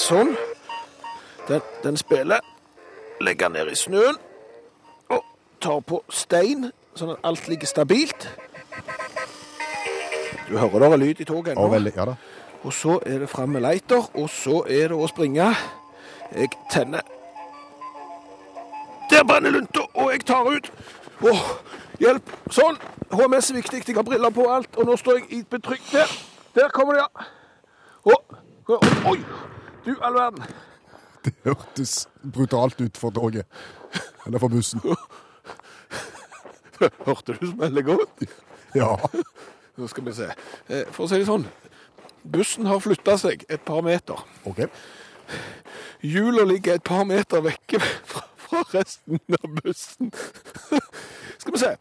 sånn. 0.00 0.34
Den, 1.48 1.60
den 1.84 2.00
spiller. 2.00 2.40
Legger 3.22 3.52
ned 3.52 3.70
i 3.70 3.76
snøen. 3.78 4.18
Og 5.14 5.22
tar 5.62 5.82
på 5.86 6.00
stein, 6.10 6.70
sånn 6.98 7.14
at 7.14 7.26
alt 7.28 7.46
ligger 7.50 7.70
stabilt. 7.70 8.28
Du 10.48 10.58
hører 10.58 10.80
det 10.82 10.90
er 10.92 11.00
lyd 11.00 11.20
i 11.20 11.28
toget 11.28 11.54
ennå. 11.54 11.90
ja. 11.94 12.14
Og 12.64 12.72
så 12.72 12.96
er 13.04 13.20
det 13.20 13.28
fram 13.28 13.52
med 13.52 13.60
leiter, 13.60 14.00
og 14.16 14.30
så 14.32 14.62
er 14.64 14.88
det 14.88 14.96
å 14.96 15.06
springe. 15.08 15.50
Jeg 16.34 16.48
tenner. 16.70 17.00
Der 19.10 19.24
brenner 19.24 19.50
lunta, 19.50 19.80
og 19.94 20.12
jeg 20.12 20.24
tar 20.26 20.48
ut. 20.50 20.72
Åh, 21.22 21.42
hjelp. 22.02 22.30
Sånn. 22.50 22.78
HMS 23.14 23.50
er 23.52 23.60
viktig. 23.60 23.82
Jeg 23.86 23.96
har 23.96 24.06
briller 24.06 24.32
på 24.34 24.46
og 24.48 24.54
alt, 24.56 24.76
og 24.76 24.88
nå 24.88 24.96
står 24.98 25.20
jeg 25.20 25.26
i 25.38 25.42
betrygg 25.50 25.84
der. 25.92 26.14
Der 26.56 26.72
kommer 26.74 26.98
det, 26.98 27.04
ja. 27.04 27.26
Å, 28.04 28.16
å, 28.74 28.80
oi. 29.12 29.18
Du, 29.84 29.92
all 30.00 30.16
verden. 30.16 30.46
Det 31.24 31.34
hørtes 31.44 32.08
brutalt 32.34 32.80
ut 32.80 32.98
for 33.00 33.14
toget. 33.14 33.46
Eller 34.26 34.40
for 34.42 34.48
bussen. 34.52 34.80
Hørte 37.06 37.36
du 37.38 37.46
smellet 37.52 37.86
godt? 37.86 38.24
Ja. 38.74 38.90
Nå 39.78 39.86
skal 39.88 40.04
vi 40.08 40.14
se. 40.16 40.26
Eh, 40.68 40.84
For 40.90 41.04
å 41.04 41.08
si 41.10 41.20
det 41.20 41.28
sånn. 41.28 41.46
Bussen 42.24 42.66
har 42.66 42.80
flytta 42.82 43.16
seg 43.20 43.44
et 43.52 43.62
par 43.64 43.84
meter. 43.84 44.20
OK. 44.48 44.64
Hjula 46.04 46.44
ligger 46.44 46.74
et 46.74 46.84
par 46.84 47.04
meter 47.08 47.44
vekke 47.44 47.80
fra, 48.10 48.24
fra 48.36 48.64
resten 48.74 49.20
av 49.38 49.46
bussen. 49.60 50.12
Skal 51.40 51.52
vi 51.52 51.62
se. 51.62 51.74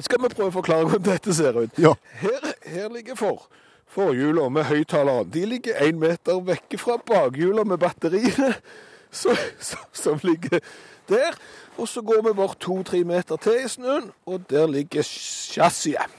Skal 0.00 0.20
vi 0.20 0.32
prøve 0.32 0.50
å 0.50 0.56
forklare 0.58 0.88
hvordan 0.88 1.06
dette 1.08 1.34
ser 1.36 1.56
ut? 1.56 1.78
Ja. 1.80 1.94
Her, 2.20 2.50
her 2.68 2.90
ligger 2.92 3.16
for, 3.16 3.46
forhjula 3.92 4.48
med 4.52 4.68
høyttaleren. 4.68 5.30
De 5.32 5.44
ligger 5.48 5.80
én 5.84 6.00
meter 6.00 6.42
vekke 6.44 6.80
fra 6.80 6.98
bakhjula 7.00 7.64
med 7.64 7.80
batteriene, 7.80 8.52
så, 9.22 9.36
så, 9.60 9.80
som 9.96 10.20
ligger 10.24 10.60
der. 11.08 11.38
Og 11.76 11.88
så 11.88 12.00
går 12.04 12.22
vi 12.24 12.32
bort 12.36 12.60
to-tre 12.60 13.02
meter 13.04 13.40
til 13.40 13.64
i 13.64 13.68
snøen, 13.68 14.10
og 14.24 14.46
der 14.50 14.68
ligger 14.68 15.04
chassiset. 15.04 16.12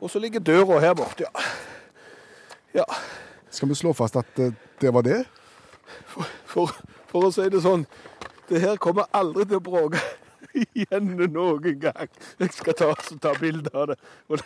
Og 0.00 0.12
så 0.12 0.20
ligger 0.20 0.40
døra 0.44 0.80
her 0.84 0.92
borte, 0.96 1.24
ja. 1.24 1.44
Ja. 2.76 2.84
Skal 3.50 3.68
vi 3.68 3.74
slå 3.78 3.94
fast 3.96 4.18
at 4.20 4.38
eh, 4.38 4.52
det 4.80 4.92
var 4.92 5.04
det? 5.06 5.22
For, 6.12 6.30
for, 6.52 6.76
for 7.10 7.28
å 7.28 7.32
si 7.34 7.48
det 7.52 7.62
sånn, 7.64 7.86
det 8.50 8.62
her 8.62 8.78
kommer 8.82 9.10
aldri 9.16 9.46
til 9.46 9.60
å 9.60 9.64
bråke 9.64 10.02
igjen 10.64 11.14
noen 11.34 11.80
gang. 11.82 12.10
Jeg 12.40 12.52
skal 12.56 12.76
ta, 12.78 12.92
ta 13.22 13.34
bilde 13.40 13.72
av 13.74 13.92
det 13.92 13.98
og, 14.30 14.44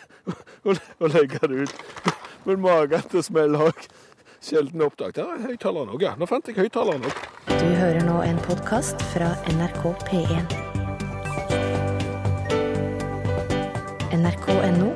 og, 0.65 0.79
og 0.99 1.11
legge 1.13 1.41
det 1.47 1.67
ut. 1.67 2.15
Men 2.47 2.63
magen 2.63 3.05
til 3.11 3.23
smell 3.25 3.57
har 3.59 3.71
jeg 3.75 3.91
sjelden 4.41 4.81
oppdaget. 4.81 5.21
Der 5.21 5.35
er 5.35 5.47
høyttaleren 5.51 5.93
òg, 5.93 6.01
ja. 6.07 6.15
Nå 6.17 6.27
fant 6.29 6.49
jeg 6.49 6.57
høyttaleren 6.57 7.05
òg. 7.05 7.23
Du 7.51 7.67
hører 7.77 8.01
nå 8.07 8.21
en 8.25 8.41
podkast 8.47 9.01
fra 9.13 9.33
NRK 9.53 9.83
P1. 10.09 10.59
nrk.no 14.11 14.89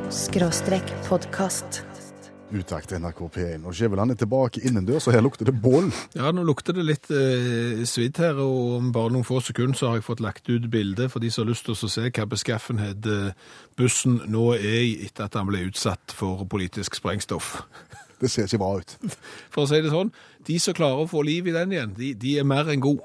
podkast. 1.07 1.94
Utakt 2.53 2.91
NRK 2.93 3.19
P1. 3.33 3.63
Og 3.65 3.73
Skjæveland 3.73 4.13
er 4.13 4.19
tilbake 4.19 4.61
innendørs, 4.61 5.07
og 5.07 5.15
her 5.15 5.23
lukter 5.25 5.47
det 5.49 5.55
bål. 5.61 5.89
Ja, 6.13 6.29
nå 6.35 6.43
lukter 6.45 6.75
det 6.77 6.85
litt 6.85 7.09
eh, 7.09 7.81
svidd 7.89 8.19
her, 8.21 8.37
og 8.43 8.75
om 8.77 8.91
bare 8.93 9.13
noen 9.15 9.25
få 9.25 9.41
sekunder 9.41 9.77
så 9.79 9.89
har 9.89 9.99
jeg 9.99 10.07
fått 10.07 10.21
lagt 10.23 10.49
ut 10.51 10.69
bilde 10.71 11.09
for 11.09 11.23
de 11.23 11.31
som 11.33 11.45
har 11.45 11.53
lyst 11.53 11.65
til 11.65 11.73
å 11.73 11.89
se 11.89 12.05
hva 12.05 12.27
beskaffenhet 12.29 13.09
bussen 13.79 14.21
nå 14.29 14.51
er 14.59 14.81
i 14.83 14.93
etter 15.07 15.25
at 15.25 15.39
han 15.39 15.49
ble 15.49 15.65
utsatt 15.71 16.13
for 16.15 16.45
politisk 16.49 16.99
sprengstoff. 17.01 17.57
Det 18.21 18.29
ser 18.31 18.47
ikke 18.47 18.61
bra 18.61 18.77
ut. 18.79 18.93
For 19.51 19.65
å 19.65 19.69
si 19.69 19.81
det 19.83 19.91
sånn, 19.91 20.13
de 20.47 20.55
som 20.63 20.75
klarer 20.77 21.03
å 21.03 21.09
få 21.09 21.19
liv 21.27 21.49
i 21.49 21.55
den 21.55 21.73
igjen, 21.73 21.97
de, 21.97 22.13
de 22.15 22.37
er 22.39 22.47
mer 22.47 22.69
enn 22.71 22.83
god. 22.83 23.01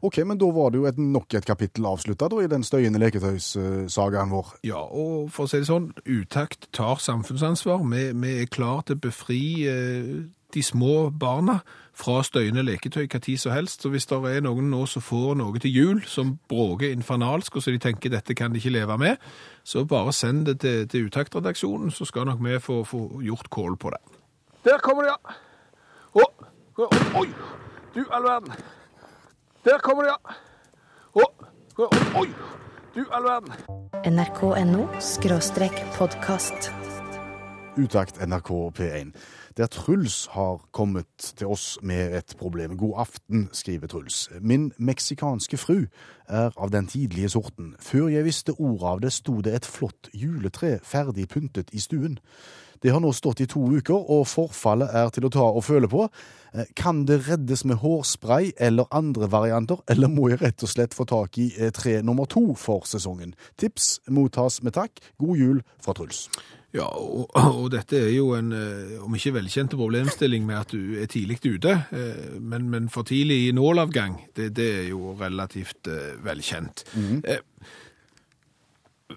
Ok, 0.00 0.16
men 0.24 0.38
da 0.40 0.48
var 0.54 0.72
det 0.72 0.80
jo 0.80 0.86
et, 0.88 0.98
nok 0.98 1.34
et 1.36 1.44
kapittel 1.44 1.84
avslutta 1.84 2.30
i 2.40 2.48
den 2.48 2.64
støyende 2.64 3.00
leketøysagaen 3.02 4.32
vår. 4.32 4.54
Ja, 4.64 4.80
og 4.80 5.28
for 5.34 5.44
å 5.44 5.50
si 5.50 5.60
det 5.60 5.68
sånn, 5.68 5.90
Utakt 6.08 6.70
tar 6.76 7.02
samfunnsansvar. 7.04 7.84
Vi, 7.92 8.06
vi 8.16 8.36
er 8.40 8.48
klar 8.48 8.80
til 8.88 8.96
å 8.96 9.02
befri 9.04 9.42
eh, 9.68 10.22
de 10.54 10.62
små 10.64 11.10
barna 11.12 11.60
fra 12.00 12.22
støyende 12.24 12.64
leketøy 12.64 13.04
hva 13.04 13.20
tid 13.20 13.42
som 13.42 13.52
helst. 13.52 13.84
Så 13.84 13.92
hvis 13.92 14.08
det 14.08 14.18
er 14.30 14.40
noen 14.46 14.70
nå 14.72 14.86
som 14.88 15.04
får 15.04 15.36
noe 15.42 15.60
til 15.60 15.76
jul 15.76 16.02
som 16.08 16.38
bråker 16.48 16.94
infernalsk, 16.94 17.56
og 17.56 17.64
så 17.64 17.76
de 17.76 17.82
tenker 17.82 18.14
dette 18.14 18.36
kan 18.38 18.54
de 18.54 18.62
ikke 18.62 18.72
leve 18.78 18.96
med, 19.00 19.20
så 19.64 19.84
bare 19.84 20.16
send 20.16 20.46
det 20.48 20.60
til, 20.64 20.88
til 20.88 21.12
Utaktredaksjonen, 21.12 21.92
så 21.92 22.08
skal 22.08 22.28
nok 22.30 22.40
vi 22.46 22.58
få, 22.62 22.82
få 22.88 23.04
gjort 23.26 23.52
kål 23.52 23.76
på 23.76 23.92
det. 23.92 24.02
Der 24.64 24.80
kommer 24.80 25.04
de, 25.04 25.12
ja. 25.12 25.40
Å, 26.20 26.28
å, 26.80 26.92
oi! 27.20 27.28
Du 27.94 28.04
all 28.14 28.24
verden. 28.24 28.79
Der 29.64 29.78
kommer 29.78 30.02
de, 30.02 30.08
ja. 30.08 30.36
Å, 31.20 31.24
å, 31.84 31.88
oi! 32.16 32.30
Du 32.94 33.02
all 33.12 33.26
verden. 33.26 33.52
nrk.no 34.08 34.86
podkast. 35.98 36.70
Utakt 37.76 38.16
NRK 38.24 38.48
P1. 38.78 39.10
Der 39.56 39.68
Truls 39.68 40.30
har 40.32 40.64
kommet 40.72 41.34
til 41.36 41.52
oss 41.52 41.78
med 41.82 42.16
et 42.16 42.34
problem. 42.40 42.78
God 42.80 42.94
aften, 43.04 43.50
skriver 43.52 43.86
Truls. 43.92 44.30
Min 44.40 44.72
meksikanske 44.78 45.60
fru 45.60 45.84
er 46.26 46.56
av 46.56 46.72
den 46.72 46.88
tidlige 46.88 47.28
sorten. 47.28 47.74
Før 47.80 48.08
jeg 48.08 48.24
visste 48.24 48.56
ordet 48.56 48.88
av 48.88 49.04
det, 49.04 49.12
sto 49.12 49.42
det 49.44 49.54
et 49.54 49.68
flott 49.68 50.08
juletre 50.14 50.78
ferdig 50.82 51.28
pyntet 51.28 51.74
i 51.76 51.84
stuen. 51.84 52.16
Det 52.82 52.92
har 52.94 53.00
nå 53.04 53.10
stått 53.12 53.42
i 53.44 53.46
to 53.50 53.60
uker, 53.76 53.96
og 54.10 54.26
forfallet 54.30 54.92
er 54.96 55.10
til 55.12 55.26
å 55.28 55.32
ta 55.32 55.46
og 55.50 55.64
føle 55.66 55.88
på. 55.90 56.06
Eh, 56.54 56.70
Kan 56.76 57.04
det 57.06 57.20
reddes 57.28 57.64
med 57.68 57.82
hårspray 57.82 58.52
eller 58.58 58.88
andre 58.90 59.28
varianter, 59.30 59.82
eller 59.90 60.08
må 60.08 60.30
jeg 60.32 60.40
rett 60.40 60.64
og 60.64 60.72
slett 60.72 60.96
få 60.96 61.04
tak 61.10 61.36
i 61.38 61.50
eh, 61.58 61.70
tre 61.76 61.98
nummer 62.02 62.24
to 62.30 62.54
for 62.56 62.86
sesongen? 62.88 63.34
Tips 63.60 63.98
mottas 64.08 64.62
med 64.64 64.74
takk. 64.78 65.02
God 65.20 65.36
jul 65.36 65.60
fra 65.82 65.92
Truls. 65.98 66.28
Ja, 66.72 66.86
og, 66.86 67.32
og 67.34 67.64
dette 67.74 67.98
er 67.98 68.12
jo 68.14 68.30
en, 68.38 68.52
eh, 68.54 68.96
om 69.02 69.12
ikke 69.18 69.34
velkjente 69.34 69.76
problemstilling 69.76 70.44
med 70.46 70.60
at 70.62 70.72
du 70.72 71.00
er 71.02 71.10
tidlig 71.10 71.40
ute, 71.44 71.76
men, 72.38 72.68
men 72.70 72.88
for 72.88 73.02
tidlig 73.08 73.48
i 73.48 73.52
nålavgang, 73.56 74.20
det, 74.38 74.52
det 74.54 74.68
er 74.84 74.88
jo 74.92 75.16
relativt 75.18 75.90
velkjent. 76.24 76.84
velkjent. 76.94 77.26
Eh, 77.26 77.42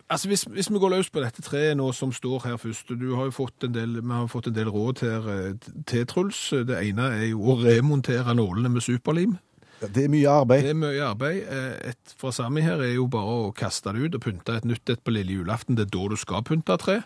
Altså 0.10 0.28
hvis, 0.28 0.44
hvis 0.50 0.70
vi 0.74 0.80
går 0.82 0.90
løs 0.96 1.10
på 1.14 1.22
dette 1.24 1.42
treet 1.46 1.78
nå 1.78 1.92
som 1.94 2.12
står 2.16 2.48
her 2.48 2.58
først, 2.62 2.90
du 3.00 3.16
har 3.16 3.28
jo 3.30 3.34
fått 3.36 3.64
en 3.68 3.74
del, 3.76 4.00
vi 4.02 4.14
har 4.14 4.28
fått 4.32 4.48
en 4.50 4.56
del 4.56 4.70
råd 4.74 5.02
her 5.06 5.28
eh, 5.34 5.72
til 5.90 6.06
Truls. 6.10 6.40
Det 6.68 6.80
ene 6.90 7.10
er 7.20 7.28
jo 7.32 7.42
å 7.54 7.58
remontere 7.62 8.34
nålene 8.38 8.72
med 8.74 8.82
superlim. 8.86 9.36
Ja, 9.84 9.88
Det 9.92 10.06
er 10.06 10.12
mye 10.14 10.30
arbeid. 10.32 10.64
Det 10.64 10.70
er 10.72 10.80
mye 10.80 11.06
arbeid. 11.10 11.40
Eh, 11.44 11.90
Et 11.92 12.14
fra 12.18 12.32
Sami 12.32 12.62
her 12.66 12.82
er 12.82 12.94
jo 12.96 13.08
bare 13.12 13.38
å 13.50 13.54
kaste 13.56 13.94
det 13.94 14.06
ut 14.06 14.16
og 14.16 14.24
pynte 14.26 14.56
et 14.58 14.66
nytt 14.70 14.90
et 14.94 15.04
på 15.04 15.12
lille 15.14 15.36
julaften. 15.42 15.76
Det 15.76 15.88
er 15.88 15.94
da 15.98 16.06
du 16.10 16.16
skal 16.18 16.46
pynte 16.48 16.78
tre. 16.80 17.02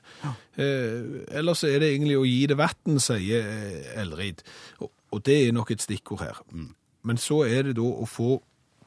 Eh, 0.57 1.25
ellers 1.31 1.63
er 1.67 1.79
det 1.81 1.91
egentlig 1.95 2.17
å 2.19 2.25
gi 2.27 2.45
det 2.47 2.57
vann, 2.59 2.99
sier 3.01 3.49
Elrid. 3.97 4.43
Og, 4.79 4.91
og 5.11 5.23
det 5.25 5.39
er 5.47 5.55
nok 5.57 5.71
et 5.73 5.81
stikkord 5.83 6.21
her. 6.23 6.39
Men 7.03 7.17
så 7.17 7.43
er 7.47 7.63
det 7.69 7.77
da 7.79 7.87
å 7.87 8.05
få 8.09 8.37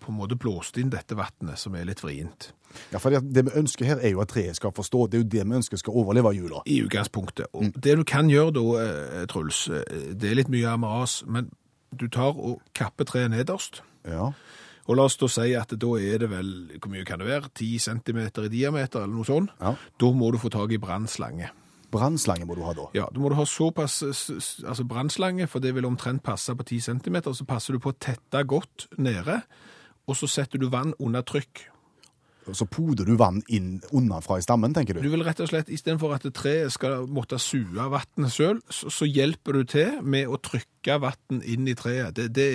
på 0.01 0.11
en 0.13 0.19
måte 0.19 0.37
blåst 0.41 0.77
inn 0.81 0.91
dette 0.93 1.15
vannet, 1.19 1.59
som 1.61 1.75
er 1.79 1.85
litt 1.89 2.01
vrient. 2.03 2.51
Ja, 2.93 2.99
for 3.03 3.11
det, 3.15 3.21
det 3.35 3.45
vi 3.49 3.55
ønsker 3.61 3.85
her 3.89 4.01
er 4.03 4.13
jo 4.15 4.21
at 4.23 4.31
treet 4.33 4.57
skal 4.59 4.73
forstå. 4.77 5.05
Det 5.11 5.19
er 5.19 5.23
jo 5.25 5.29
det 5.37 5.45
vi 5.47 5.57
ønsker 5.59 5.81
skal 5.81 5.97
overleve 6.03 6.33
jula. 6.37 6.63
I 6.67 6.81
utgangspunktet. 6.87 7.51
Og 7.55 7.73
det 7.77 7.97
du 7.99 8.05
kan 8.09 8.31
gjøre 8.31 8.55
da, 8.57 8.65
eh, 8.85 9.27
Truls, 9.31 9.65
eh, 9.69 10.13
det 10.15 10.31
er 10.31 10.39
litt 10.41 10.53
mye 10.53 10.73
amaras, 10.77 11.21
men 11.27 11.51
du 11.97 12.07
tar 12.09 12.37
og 12.39 12.61
kapper 12.75 13.05
treet 13.11 13.31
nederst. 13.33 13.83
Ja. 14.07 14.33
Og 14.89 14.97
la 14.97 15.05
oss 15.07 15.17
da 15.21 15.27
si 15.31 15.53
at 15.55 15.71
da 15.79 15.91
er 16.01 16.19
det 16.23 16.31
vel, 16.31 16.53
hvor 16.81 16.91
mye 16.91 17.05
kan 17.07 17.19
det 17.21 17.29
være, 17.29 17.51
10 17.55 17.79
cm 17.79 18.21
i 18.45 18.49
diameter 18.51 19.03
eller 19.05 19.15
noe 19.21 19.27
sånt. 19.29 19.51
Ja. 19.61 19.75
Da 20.01 20.07
må 20.17 20.31
du 20.33 20.39
få 20.39 20.51
tak 20.51 20.73
i 20.73 20.79
brannslange. 20.83 21.51
Brannslange 21.91 22.47
må 22.47 22.55
du 22.55 22.63
ha 22.63 22.73
da. 22.79 22.85
Ja, 22.95 23.09
da 23.11 23.19
må 23.19 23.29
du 23.31 23.35
ha 23.35 23.43
såpass 23.45 23.97
s- 24.15 24.63
altså 24.63 24.85
brannslange, 24.87 25.49
for 25.51 25.59
det 25.59 25.75
vil 25.75 25.85
omtrent 25.89 26.23
passe 26.23 26.55
på 26.55 26.63
10 26.65 26.81
cm, 26.87 27.17
så 27.35 27.45
passer 27.47 27.73
du 27.75 27.81
på 27.83 27.91
å 27.91 27.99
tette 27.99 28.45
godt 28.47 28.87
nede, 28.97 29.41
og 30.11 30.19
så 30.19 30.29
setter 30.31 30.59
du 30.61 30.67
vann 30.73 30.93
under 30.99 31.23
trykk. 31.27 31.67
Så 32.57 32.65
poder 32.67 33.07
du 33.07 33.13
vann 33.21 33.43
inn 33.53 33.77
unnafra 33.95 34.41
i 34.41 34.43
stammen, 34.43 34.73
tenker 34.75 34.97
Du 34.97 35.05
du? 35.05 35.11
vil 35.13 35.23
rett 35.23 35.39
og 35.45 35.51
slett, 35.53 35.69
istedenfor 35.71 36.17
at 36.17 36.25
treet 36.35 36.73
skal 36.75 37.05
måtte 37.07 37.39
suge 37.39 37.85
vannet 37.93 38.33
sjøl, 38.35 38.59
så, 38.73 38.91
så 38.91 39.07
hjelper 39.07 39.61
du 39.61 39.69
til 39.71 40.01
med 40.03 40.27
å 40.27 40.41
trykke 40.43 40.97
vann 41.05 41.45
inn 41.45 41.69
i 41.71 41.77
treet. 41.79 42.17
Det, 42.17 42.27
det 42.35 42.49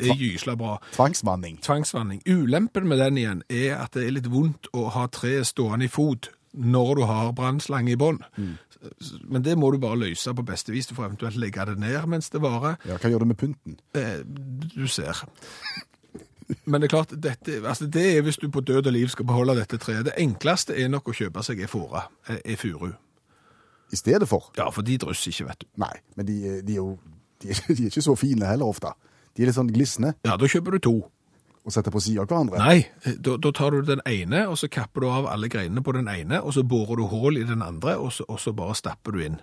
er, 0.00 0.16
gysla 0.16 0.56
bra. 0.56 0.78
Tvangsvanning. 0.96 1.60
Tvangsvanning. 1.62 2.22
Ulempen 2.26 2.88
med 2.88 2.98
den 3.04 3.20
igjen 3.20 3.42
er 3.52 3.76
at 3.84 3.92
det 3.94 4.06
er 4.08 4.16
litt 4.16 4.30
vondt 4.32 4.70
å 4.74 4.88
ha 4.96 5.06
treet 5.12 5.46
stående 5.52 5.86
i 5.86 5.92
fot 5.92 6.30
når 6.56 6.94
du 6.98 7.04
har 7.06 7.30
brannslange 7.36 7.92
i 7.92 8.00
bånn. 8.00 8.18
Men 9.28 9.44
det 9.44 9.58
må 9.60 9.68
du 9.70 9.78
bare 9.78 10.00
løse 10.00 10.32
på 10.34 10.42
beste 10.48 10.72
vis. 10.72 10.88
Du 10.88 10.96
får 10.96 11.10
eventuelt 11.12 11.36
legge 11.38 11.68
det 11.68 11.76
ned 11.84 12.08
mens 12.10 12.32
det 12.32 12.40
varer. 12.42 12.80
Ja, 12.88 12.96
hva 12.96 13.12
gjør 13.12 13.22
du 13.22 13.28
med 13.34 13.38
pynten? 13.38 13.76
Eh, 13.94 14.24
du 14.24 14.88
ser. 14.90 15.20
Men 16.64 16.80
det 16.80 16.88
er 16.88 16.92
klart, 16.96 17.12
dette, 17.22 17.58
altså 17.68 17.86
det 17.86 18.04
er 18.16 18.22
hvis 18.26 18.38
du 18.42 18.48
på 18.50 18.60
død 18.64 18.86
og 18.86 18.92
liv 18.96 19.08
skal 19.12 19.26
beholde 19.28 19.54
dette 19.58 19.78
treet. 19.78 20.04
Det 20.08 20.14
enkleste 20.18 20.74
er 20.78 20.88
nok 20.90 21.08
å 21.08 21.14
kjøpe 21.16 21.42
seg 21.46 21.60
ei 21.62 21.68
fåre, 21.70 22.06
ei 22.44 22.56
furu. 22.58 22.90
I 23.92 23.96
stedet 23.98 24.28
for? 24.30 24.50
Ja, 24.58 24.68
for 24.70 24.86
de 24.86 24.96
drysser 25.02 25.32
ikke, 25.34 25.48
vet 25.50 25.64
du. 25.64 25.66
Nei, 25.82 25.94
men 26.16 26.26
de, 26.28 26.36
er- 26.46 26.60
de 26.66 26.76
er 26.76 26.82
jo 26.82 26.98
de 27.42 27.50
er, 27.54 27.62
de 27.76 27.82
er 27.86 27.88
ikke 27.90 28.02
så 28.06 28.14
fine 28.18 28.46
heller 28.46 28.70
ofte. 28.70 28.92
De 29.36 29.42
er 29.42 29.50
litt 29.50 29.56
sånn 29.56 29.70
glisne 29.72 30.14
Ja, 30.26 30.36
da 30.36 30.46
kjøper 30.50 30.76
du 30.76 30.82
to. 30.84 30.94
og 31.64 31.72
setter 31.74 31.92
på 31.92 32.00
siden 32.00 32.22
av 32.24 32.28
hverandre. 32.30 32.58
Nei, 32.58 33.14
da, 33.20 33.34
da 33.36 33.50
tar 33.54 33.74
du 33.76 33.82
den 33.86 34.00
ene, 34.08 34.46
og 34.48 34.56
så 34.58 34.68
kapper 34.72 35.04
du 35.04 35.08
av 35.12 35.26
alle 35.30 35.48
greinene 35.52 35.82
på 35.84 35.92
den 35.92 36.08
ene, 36.08 36.38
og 36.42 36.54
så 36.56 36.62
borer 36.66 36.96
du 36.96 37.04
hull 37.12 37.36
i 37.38 37.44
den 37.46 37.62
andre, 37.62 37.98
og 38.00 38.12
så, 38.16 38.24
og 38.32 38.40
så 38.40 38.54
bare 38.56 38.74
stapper 38.78 39.12
du 39.12 39.20
inn. 39.26 39.36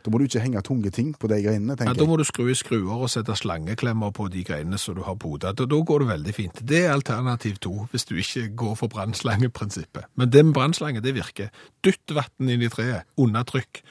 Da 0.00 0.12
må 0.12 0.20
du 0.20 0.24
ikke 0.24 0.40
henge 0.40 0.62
tunge 0.64 0.90
ting 0.94 1.10
på 1.20 1.28
de 1.28 1.40
greinene, 1.44 1.74
tenker 1.76 1.90
jeg. 1.90 1.98
Ja, 1.98 2.00
da 2.00 2.08
må 2.08 2.16
du 2.16 2.24
skru 2.24 2.46
i 2.48 2.56
skruer 2.56 3.02
og 3.04 3.10
sette 3.12 3.36
slangeklemmer 3.36 4.14
på 4.16 4.28
de 4.32 4.44
greinene 4.48 4.78
som 4.80 4.96
du 4.96 5.02
har 5.04 5.18
poda. 5.20 5.52
Da, 5.56 5.66
da 5.68 5.80
går 5.86 6.04
det 6.04 6.08
veldig 6.14 6.36
fint. 6.36 6.62
Det 6.72 6.84
er 6.86 6.94
alternativ 6.94 7.58
to, 7.60 7.74
hvis 7.92 8.08
du 8.08 8.14
ikke 8.20 8.46
går 8.62 8.78
for 8.80 8.92
brannslange-prinsippet. 8.92 10.08
Men 10.16 10.32
det 10.32 10.44
med 10.46 10.56
brannslange, 10.56 11.04
det 11.04 11.12
virker. 11.18 11.52
Dytt 11.84 12.16
vann 12.16 12.54
inn 12.54 12.64
i 12.64 12.72
treet, 12.72 13.04
under 13.20 13.44
trykk, 13.48 13.82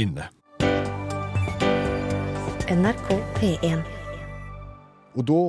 inne. 0.00 0.30
NRK 2.64 3.10
P1. 3.36 3.84
Og 5.14 5.26
da, 5.28 5.40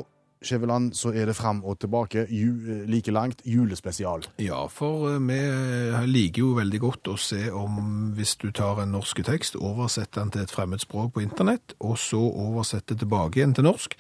Skjæveland, 0.46 0.94
så 0.94 1.12
er 1.14 1.26
det 1.26 1.36
fram 1.36 1.64
og 1.66 1.80
tilbake, 1.80 2.28
ju, 2.30 2.52
eh, 2.72 2.86
like 2.90 3.12
langt, 3.12 3.42
julespesial. 3.46 4.26
Ja, 4.40 4.66
for 4.68 5.10
eh, 5.10 5.20
vi 5.20 5.40
eh, 5.40 6.06
liker 6.06 6.44
jo 6.44 6.54
veldig 6.60 6.80
godt 6.80 7.10
å 7.12 7.18
se 7.18 7.50
om 7.52 8.14
hvis 8.16 8.36
du 8.42 8.52
tar 8.52 8.84
en 8.84 8.94
norsk 8.96 9.24
tekst, 9.26 9.56
oversetter 9.56 10.22
den 10.22 10.32
til 10.32 10.46
et 10.46 10.54
fremmed 10.54 10.84
språk 10.84 11.14
på 11.14 11.26
internett, 11.26 11.74
og 11.80 11.98
så 11.98 12.22
oversetter 12.22 12.96
tilbake 12.96 13.42
igjen 13.42 13.56
til 13.58 13.68
norsk, 13.68 13.98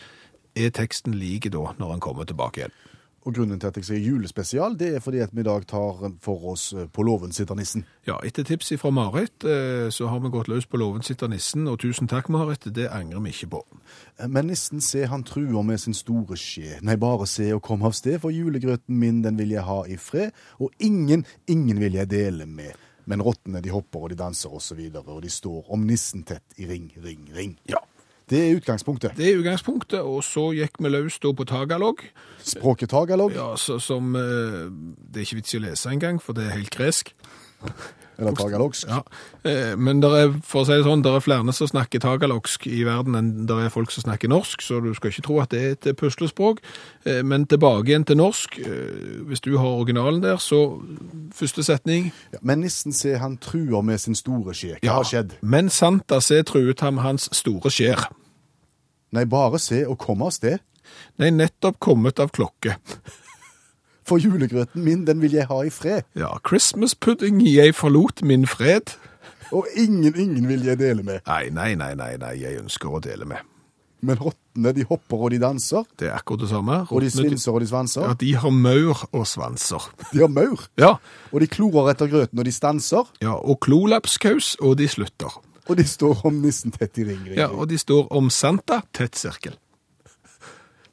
er 0.55 0.69
teksten 0.71 1.17
lik 1.19 1.49
da 1.51 1.73
når 1.79 1.95
den 1.95 2.03
kommer 2.03 2.25
tilbake 2.29 2.61
igjen. 2.61 2.77
Og 3.25 3.33
grunnen 3.33 3.57
til 3.57 3.71
at 3.71 3.77
jeg 3.79 3.87
sier 3.87 4.03
julespesial, 4.05 4.75
det 4.77 4.91
er 4.95 5.01
fordi 5.01 5.23
at 5.23 5.31
vi 5.33 5.41
i 5.41 5.45
dag 5.47 5.63
tar 5.65 6.03
for 6.21 6.43
oss 6.51 6.67
eh, 6.77 6.85
På 6.93 7.01
låven 7.01 7.31
sitter 7.33 7.57
nissen. 7.57 7.85
Ja, 8.05 8.19
etter 8.23 8.45
tips 8.45 8.69
fra 8.77 8.91
Marit, 8.93 9.43
eh, 9.43 9.89
så 9.89 10.11
har 10.11 10.19
vi 10.21 10.29
gått 10.29 10.49
løs 10.51 10.67
på 10.69 10.77
låven 10.77 11.01
sitter 11.01 11.31
nissen, 11.31 11.65
og 11.67 11.79
tusen 11.81 12.07
takk, 12.07 12.29
Marit, 12.29 12.67
det 12.75 12.85
angrer 12.93 13.23
vi 13.25 13.33
ikke 13.33 13.49
på. 13.55 13.63
Eh, 14.19 14.27
Men 14.29 14.47
nissen 14.53 14.81
se 14.81 15.07
han 15.09 15.25
truer 15.25 15.65
med 15.65 15.81
sin 15.81 15.97
store 15.97 16.37
skje. 16.37 16.77
Nei, 16.85 16.95
bare 17.01 17.25
se 17.25 17.49
og 17.55 17.63
kom 17.65 17.81
av 17.89 17.97
sted, 17.97 18.19
for 18.21 18.29
julegrøten 18.29 18.93
min 18.99 19.23
den 19.25 19.41
vil 19.41 19.55
jeg 19.57 19.65
ha 19.65 19.81
i 19.89 19.97
fred, 19.97 20.29
og 20.61 20.69
ingen, 20.77 21.25
ingen 21.47 21.81
vil 21.81 21.97
jeg 21.97 22.09
dele 22.13 22.45
med. 22.45 22.77
Men 23.05 23.21
rottene 23.25 23.61
de 23.61 23.73
hopper 23.73 24.05
og 24.05 24.13
de 24.13 24.21
danser 24.21 24.53
og 24.53 24.61
så 24.61 24.77
videre, 24.77 25.05
og 25.09 25.21
de 25.25 25.29
står 25.33 25.73
om 25.73 25.81
nissen 25.85 26.23
tett 26.25 26.61
i 26.61 26.69
ring, 26.69 26.91
ring, 27.01 27.25
ring. 27.33 27.57
Ja. 27.69 27.81
Det 28.29 28.39
er 28.41 28.55
utgangspunktet. 28.57 29.13
Det 29.17 29.27
er 29.29 29.39
utgangspunktet, 29.39 29.99
og 30.01 30.23
så 30.25 30.47
gikk 30.57 30.79
vi 30.81 30.89
løs 30.89 31.19
da 31.21 31.29
på 31.37 31.45
tagalog, 31.45 32.01
Språket 32.41 32.89
tagalog. 32.89 33.31
ja, 33.37 33.51
så, 33.57 33.77
som 33.79 34.15
eh, 34.17 34.65
det 34.71 35.21
er 35.21 35.27
ikke 35.27 35.41
vits 35.41 35.53
i 35.53 35.59
å 35.59 35.65
lese 35.67 35.93
engang, 35.93 36.17
for 36.21 36.33
det 36.37 36.47
er 36.47 36.57
helt 36.57 36.73
gresk. 36.73 37.13
Eller 38.17 38.31
tagalogsk. 38.31 38.85
Ja. 38.87 39.01
Eh, 39.43 39.73
Men 39.75 39.99
der 39.99 40.13
er, 40.15 40.29
for 40.47 40.61
å 40.61 40.65
si 40.65 40.71
det 40.71 40.85
sånn, 40.85 41.01
der 41.03 41.17
er 41.17 41.23
flere 41.25 41.51
som 41.51 41.67
snakker 41.67 41.99
tagalogsk 41.99 42.63
i 42.71 42.85
verden 42.87 43.17
enn 43.19 43.31
der 43.49 43.65
er 43.65 43.73
folk 43.73 43.91
som 43.91 44.05
snakker 44.05 44.31
norsk, 44.31 44.61
så 44.63 44.77
du 44.79 44.93
skal 44.95 45.11
ikke 45.11 45.25
tro 45.25 45.39
at 45.43 45.51
det 45.51 45.59
er 45.65 45.73
et 45.75 45.97
puslespråk. 45.99 46.61
Eh, 47.03 47.19
Men 47.27 47.43
tilbake 47.45 47.91
igjen 47.91 48.05
til 48.07 48.15
norsk. 48.21 48.55
eh, 48.63 49.19
Hvis 49.27 49.41
du 49.43 49.57
har 49.57 49.67
originalen 49.81 50.21
der, 50.23 50.37
så 50.39 50.79
første 51.35 51.63
setning 51.67 52.13
Ja, 52.31 52.39
men 52.41 52.61
nissen 52.63 52.93
se 52.95 53.17
han 53.19 53.35
truer 53.37 53.83
med 53.83 53.99
sin 53.99 54.15
store 54.15 54.53
skje. 54.55 54.77
Hva 54.79 55.01
har 55.01 55.03
skjedd? 55.03 55.35
Men 55.41 55.67
Santa 55.69 56.21
se 56.21 56.39
truet 56.43 56.79
ham 56.79 56.97
hans 57.03 57.27
store 57.35 57.67
skjær. 57.69 58.07
Nei, 59.11 59.25
bare 59.25 59.59
se 59.59 59.83
og 59.87 59.97
komme 59.99 60.23
av 60.25 60.31
sted. 60.31 60.59
Nei, 61.19 61.31
nettopp 61.31 61.79
kommet 61.83 62.19
av 62.23 62.31
klokke. 62.31 62.77
For 64.05 64.21
julegrøten 64.21 64.83
min, 64.85 65.05
den 65.07 65.21
vil 65.21 65.31
jeg 65.33 65.47
ha 65.49 65.61
i 65.65 65.71
fred. 65.73 66.03
Ja, 66.15 66.27
Christmas 66.47 66.93
pudding 66.95 67.41
jeg 67.41 67.73
forlot 67.75 68.21
min 68.23 68.45
fred. 68.47 68.93
Og 69.51 69.65
ingen, 69.77 70.13
ingen 70.15 70.47
vil 70.49 70.63
jeg 70.65 70.77
dele 70.79 71.03
med. 71.03 71.19
Nei, 71.27 71.49
nei, 71.49 71.71
nei, 71.75 71.93
nei, 71.97 72.15
nei, 72.21 72.35
jeg 72.41 72.59
ønsker 72.61 72.89
å 72.97 73.01
dele 73.01 73.25
med. 73.29 73.41
Men 74.05 74.19
rottene, 74.21 74.73
de 74.75 74.83
hopper 74.85 75.17
og 75.25 75.31
de 75.33 75.39
danser. 75.41 75.85
Det 75.97 76.09
er 76.11 76.17
akkurat 76.19 76.43
det 76.43 76.49
samme. 76.51 76.77
Og 76.93 77.01
de 77.01 77.09
svinser 77.09 77.55
og 77.55 77.63
de 77.63 77.69
svanser. 77.69 78.05
Ja, 78.05 78.13
de 78.21 78.31
har 78.43 78.53
maur 78.53 79.01
og 79.11 79.25
svanser. 79.29 79.87
De 80.11 80.21
har 80.21 80.29
maur. 80.29 80.67
Ja, 80.77 80.95
Og 81.33 81.41
de 81.41 81.47
klorer 81.49 81.93
etter 81.95 82.11
grøten, 82.11 82.37
og 82.39 82.45
de 82.45 82.53
stanser. 82.53 83.09
ja 83.21 83.33
og 83.33 83.59
klolapskaus, 83.65 84.55
og 84.61 84.77
de 84.77 84.87
slutter. 84.87 85.41
Og 85.65 85.77
de 85.77 85.87
står 85.89 86.21
om 86.29 86.33
nissen 86.43 86.71
tett 86.71 86.97
i 87.01 87.03
ring. 87.07 87.23
ring, 87.25 87.37
Ja, 87.39 87.47
og 87.47 87.69
de 87.69 87.77
står 87.81 88.11
om 88.13 88.29
Santa, 88.29 88.81
tett 88.93 89.15
sirkel. 89.17 89.55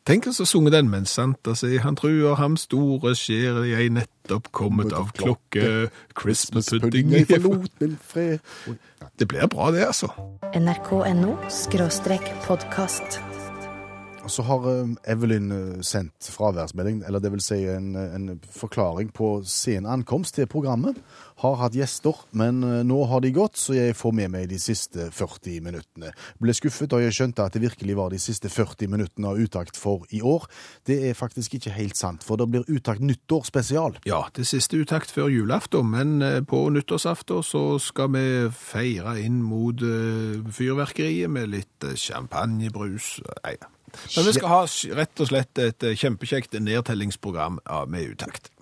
Tenk 0.03 0.27
oss 0.27 0.41
å 0.43 0.47
sunge 0.51 0.73
den, 0.75 0.89
mens 0.91 1.13
Santa 1.15 1.53
sier 1.55 1.85
han 1.85 1.95
truer 1.95 2.35
ham 2.41 2.57
store 2.59 3.13
skjer, 3.15 3.61
jeg 3.69 3.93
nettopp 3.95 4.49
kommet 4.51 4.91
av 4.99 5.13
klokke, 5.15 5.93
Christmas 6.19 6.73
pudding 6.75 7.13
jeg 7.15 7.29
forlot 7.31 7.77
min 7.79 7.95
fred. 8.03 8.43
Det 9.19 9.29
blir 9.31 9.47
bra 9.53 9.71
det, 9.71 9.87
altså. 9.93 10.11
nrk.no 10.59 11.37
podkast. 12.49 13.23
Så 14.27 14.43
har 14.43 14.67
eh, 14.71 15.13
Evelyn 15.13 15.51
eh, 15.53 15.81
sendt 15.83 16.29
fraværsmelding, 16.31 17.03
eller 17.07 17.23
det 17.23 17.33
vil 17.35 17.43
si 17.43 17.59
en, 17.71 17.95
eh, 17.99 18.15
en 18.15 18.39
forklaring 18.55 19.11
på 19.15 19.41
sen 19.49 19.87
ankomst 19.87 20.37
til 20.39 20.47
programmet. 20.47 21.01
Har 21.43 21.57
hatt 21.59 21.75
gjester, 21.75 22.15
men 22.39 22.61
nå 22.87 22.97
har 23.11 23.23
de 23.25 23.33
gått, 23.35 23.57
så 23.59 23.75
jeg 23.75 23.97
får 23.99 24.13
med 24.15 24.31
meg 24.31 24.45
de 24.53 24.61
siste 24.63 25.09
40 25.11 25.59
minuttene. 25.65 26.13
Ble 26.39 26.55
skuffet 26.55 26.93
da 26.93 27.01
jeg 27.03 27.17
skjønte 27.17 27.43
at 27.43 27.57
det 27.57 27.65
virkelig 27.65 27.97
var 27.99 28.13
de 28.15 28.21
siste 28.23 28.47
40 28.53 28.87
minuttene 28.93 29.33
av 29.33 29.41
Utakt 29.43 29.81
for 29.81 30.07
i 30.15 30.21
år. 30.23 30.47
Det 30.87 31.01
er 31.09 31.19
faktisk 31.19 31.59
ikke 31.59 31.75
helt 31.75 31.99
sant, 31.99 32.23
for 32.23 32.39
det 32.39 32.47
blir 32.53 32.69
Utakt 32.71 33.03
nyttår 33.03 33.49
spesial. 33.51 33.99
Ja, 34.07 34.23
det 34.37 34.47
siste 34.47 34.79
utakt 34.79 35.11
før 35.11 35.33
julaften, 35.35 35.91
men 35.91 36.47
på 36.47 36.63
nyttårsaften 36.71 37.43
så 37.43 37.67
skal 37.83 38.15
vi 38.15 38.27
feire 38.55 39.19
inn 39.25 39.43
mot 39.43 39.83
fyrverkeriet 39.83 41.33
med 41.33 41.57
litt 41.57 41.93
champagnebrus. 41.99 43.17
Nei, 43.43 43.57
men 44.17 44.27
vi 44.29 44.35
skal 44.39 44.53
ha 44.53 44.63
rett 44.99 45.23
og 45.23 45.31
slett 45.31 45.63
et 45.63 45.87
eh, 45.87 45.99
kjempekjekt 45.99 46.59
nedtellingsprogram 46.61 47.61
med 47.93 48.17
utakt. 48.17 48.53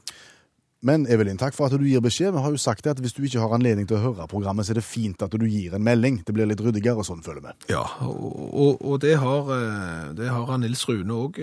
Men 0.80 1.04
Evelyn, 1.12 1.36
takk 1.36 1.52
for 1.52 1.68
at 1.68 1.76
du 1.76 1.84
gir 1.84 2.00
beskjed. 2.00 2.32
Vi 2.32 2.40
har 2.40 2.54
jo 2.54 2.60
sagt 2.60 2.86
det 2.86 2.94
at 2.94 3.00
hvis 3.04 3.12
du 3.12 3.20
ikke 3.26 3.42
har 3.42 3.52
anledning 3.52 3.88
til 3.88 3.98
å 3.98 4.04
høre 4.06 4.28
programmet, 4.30 4.64
så 4.64 4.72
er 4.72 4.80
det 4.80 4.86
fint 4.86 5.20
at 5.22 5.34
du 5.36 5.44
gir 5.44 5.74
en 5.76 5.84
melding. 5.84 6.22
Det 6.24 6.32
blir 6.32 6.48
litt 6.48 6.62
ryddigere 6.64 7.04
sånn, 7.04 7.20
føler 7.24 7.44
vi. 7.44 7.52
Ja, 7.74 7.82
og, 8.06 8.22
og, 8.48 8.80
og 8.80 9.02
det 9.04 9.18
har, 9.20 9.50
eh, 9.58 10.06
det 10.16 10.30
har 10.32 10.56
Nils 10.62 10.86
Rune 10.88 11.18
òg 11.26 11.42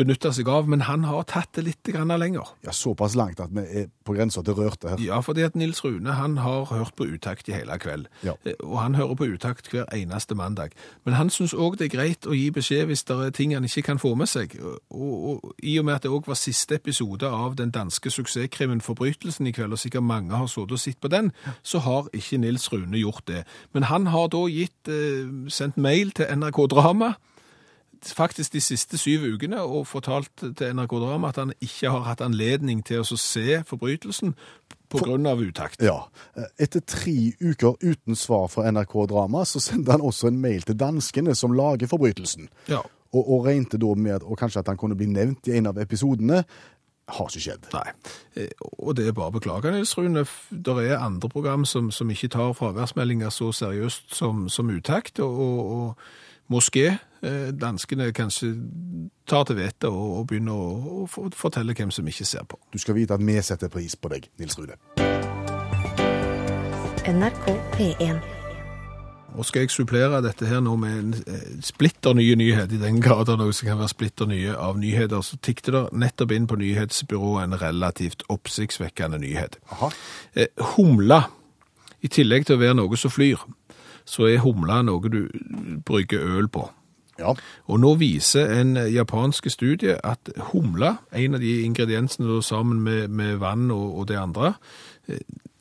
benytta 0.00 0.32
seg 0.34 0.48
av, 0.50 0.68
men 0.70 0.86
han 0.88 1.04
har 1.08 1.26
tatt 1.28 1.52
det 1.58 1.66
litt 1.66 1.90
lenger. 1.92 2.48
Ja, 2.64 2.72
Såpass 2.72 3.14
langt 3.18 3.40
at 3.40 3.52
vi 3.52 3.60
er 3.82 3.88
på 4.04 4.14
grensa 4.16 4.42
til 4.42 4.56
rørte 4.56 4.94
her. 4.94 5.02
Ja, 5.04 5.20
fordi 5.20 5.44
at 5.46 5.54
Nils 5.56 5.82
Rune 5.84 6.16
han 6.16 6.38
har 6.40 6.64
hørt 6.72 6.96
på 6.96 7.04
utakt 7.06 7.48
i 7.48 7.52
hele 7.52 7.76
kveld. 7.78 8.08
Ja. 8.24 8.34
Eh, 8.44 8.54
Og 8.64 8.78
han 8.80 8.94
hører 8.94 9.14
på 9.14 9.28
utakt 9.28 9.68
hver 9.70 9.84
eneste 9.94 10.34
mandag. 10.34 10.72
Men 11.04 11.14
han 11.14 11.30
syns 11.30 11.54
òg 11.54 11.76
det 11.78 11.90
er 11.90 11.96
greit 11.96 12.26
å 12.26 12.34
gi 12.36 12.50
beskjed 12.50 12.86
hvis 12.90 13.04
det 13.04 13.16
er 13.26 13.30
ting 13.36 13.54
han 13.54 13.64
ikke 13.68 13.82
kan 13.82 13.98
få 13.98 14.14
med 14.18 14.28
seg. 14.28 14.56
Og, 14.60 14.80
og 14.90 15.54
I 15.62 15.78
og 15.78 15.84
med 15.84 15.94
at 15.94 16.02
det 16.02 16.10
òg 16.10 16.26
var 16.26 16.38
siste 16.40 16.74
episode 16.80 17.26
av 17.28 17.56
den 17.60 17.70
danske 17.70 18.10
suksesskrimmen 18.10 18.80
Forbrytelsen 18.80 19.46
i 19.46 19.52
kveld, 19.52 19.72
og 19.76 19.78
sikkert 19.82 20.06
mange 20.06 20.34
har 20.36 20.46
sittet 20.50 20.72
og 20.72 20.80
sett 20.80 21.00
på 21.00 21.08
den, 21.12 21.32
så 21.62 21.78
har 21.84 22.08
ikke 22.16 22.38
Nils 22.40 22.72
Rune 22.72 22.98
gjort 22.98 23.26
det. 23.28 23.44
Men 23.74 23.88
han 23.90 24.06
har 24.14 24.28
da 24.32 24.46
gitt, 24.48 24.88
eh, 24.88 25.48
sendt 25.48 25.76
mail 25.76 26.10
til 26.10 26.26
NRK 26.30 26.66
Drama 26.70 27.14
faktisk 28.06 28.52
de 28.52 28.60
siste 28.64 28.98
syv 28.98 29.26
ukene 29.34 29.60
og 29.60 29.86
fortalt 29.90 30.30
til 30.40 30.74
NRK 30.76 30.94
Drama 31.02 31.28
at 31.28 31.40
han 31.42 31.52
ikke 31.60 31.92
har 31.92 32.06
hatt 32.08 32.24
anledning 32.24 32.82
til 32.86 33.02
å 33.02 33.18
se 33.18 33.60
forbrytelsen 33.68 34.34
av 34.90 35.42
utakt. 35.42 35.82
Ja. 35.82 36.08
Etter 36.58 36.80
tre 36.80 37.32
uker 37.40 37.76
uten 37.78 38.16
svar 38.16 38.48
fra 38.50 38.70
NRK 38.70 39.06
Drama, 39.12 39.44
så 39.44 39.60
sendte 39.62 39.92
han 39.92 40.02
også 40.02 40.28
en 40.28 40.40
mail 40.40 40.62
til 40.66 40.78
danskene 40.78 41.34
som 41.34 41.54
lager 41.54 41.86
forbrytelsen. 41.86 42.48
Ja. 42.68 42.82
Og, 43.12 43.22
og 43.22 43.46
regnet 43.46 43.78
da 43.80 43.94
med 43.94 44.22
og 44.22 44.38
kanskje 44.38 44.60
at 44.60 44.70
han 44.70 44.78
kunne 44.78 44.98
bli 44.98 45.06
nevnt 45.10 45.48
i 45.50 45.58
en 45.58 45.70
av 45.70 45.78
episodene. 45.78 46.44
Har 47.10 47.30
ikke 47.30 47.42
skjedd. 47.42 47.70
Nei, 47.74 47.90
Eh, 48.38 48.50
og 48.78 48.94
det 48.96 49.08
er 49.08 49.14
bare 49.16 49.32
å 49.32 49.34
beklage, 49.34 49.72
Nils 49.74 49.96
Rune. 49.98 50.22
Det 50.50 50.74
er 50.84 51.00
andre 51.00 51.28
program 51.28 51.64
som, 51.66 51.90
som 51.90 52.10
ikke 52.10 52.30
tar 52.30 52.52
fraværsmeldinger 52.54 53.32
så 53.34 53.50
seriøst 53.52 54.14
som, 54.14 54.48
som 54.48 54.70
utakt, 54.70 55.18
og, 55.18 55.40
og 55.40 56.04
moské 56.50 56.86
eh, 56.90 57.50
danskene 57.54 58.10
kanskje 58.16 58.54
tar 59.28 59.46
til 59.48 59.60
vettet 59.60 59.88
og, 59.90 60.18
og 60.18 60.26
begynner 60.30 60.56
å, 60.56 61.06
å 61.06 61.30
fortelle 61.36 61.76
hvem 61.76 61.92
som 61.94 62.08
ikke 62.08 62.26
ser 62.28 62.44
på. 62.48 62.58
Du 62.72 62.78
skal 62.82 62.98
vite 62.98 63.16
at 63.16 63.24
vi 63.24 63.38
setter 63.42 63.72
pris 63.72 63.96
på 63.96 64.12
deg, 64.12 64.28
Nils 64.40 64.58
Rune. 64.58 64.76
NRK 67.10 67.46
P1. 67.74 68.20
Og 69.38 69.46
skal 69.46 69.62
jeg 69.62 69.70
supplere 69.70 70.18
dette 70.24 70.46
her 70.48 70.62
nå 70.64 70.74
med 70.80 70.96
en 70.98 71.12
eh, 71.22 71.50
splitter 71.62 72.16
nye 72.18 72.34
nyhet, 72.38 72.72
i 72.74 72.80
den 72.82 72.98
grad 73.02 73.28
det 73.28 73.36
noe 73.38 73.54
som 73.54 73.70
kan 73.70 73.78
være 73.78 73.92
splitter 73.92 74.28
nye 74.30 74.56
av 74.58 74.78
nyheter, 74.80 75.22
så 75.22 75.38
tikket 75.38 75.70
det 75.74 75.84
nettopp 76.02 76.34
inn 76.34 76.48
på 76.50 76.58
nyhetsbyrået 76.58 77.46
en 77.46 77.58
relativt 77.60 78.24
oppsiktsvekkende 78.32 79.20
nyhet. 79.22 79.60
Aha. 79.70 79.92
Eh, 80.34 80.50
humla, 80.74 81.22
i 82.02 82.10
tillegg 82.10 82.48
til 82.48 82.58
å 82.58 82.62
være 82.64 82.78
noe 82.80 82.98
som 82.98 83.12
flyr, 83.12 83.38
så 84.10 84.26
er 84.26 84.42
humla 84.44 84.80
noe 84.86 85.12
du 85.12 85.22
brygger 85.86 86.24
øl 86.38 86.50
på. 86.50 86.66
Ja. 87.20 87.34
Og 87.68 87.80
nå 87.82 87.94
viser 88.00 88.48
en 88.60 88.74
japansk 88.90 89.50
studie 89.52 89.98
at 90.06 90.32
humla, 90.52 90.96
en 91.12 91.36
av 91.36 91.44
de 91.44 91.60
ingrediensene 91.66 92.40
sammen 92.42 92.80
med, 92.80 93.08
med 93.08 93.38
vann 93.42 93.70
og, 93.70 93.98
og 93.98 94.08
det 94.08 94.18
andre, 94.18 94.54
eh, 95.08 95.20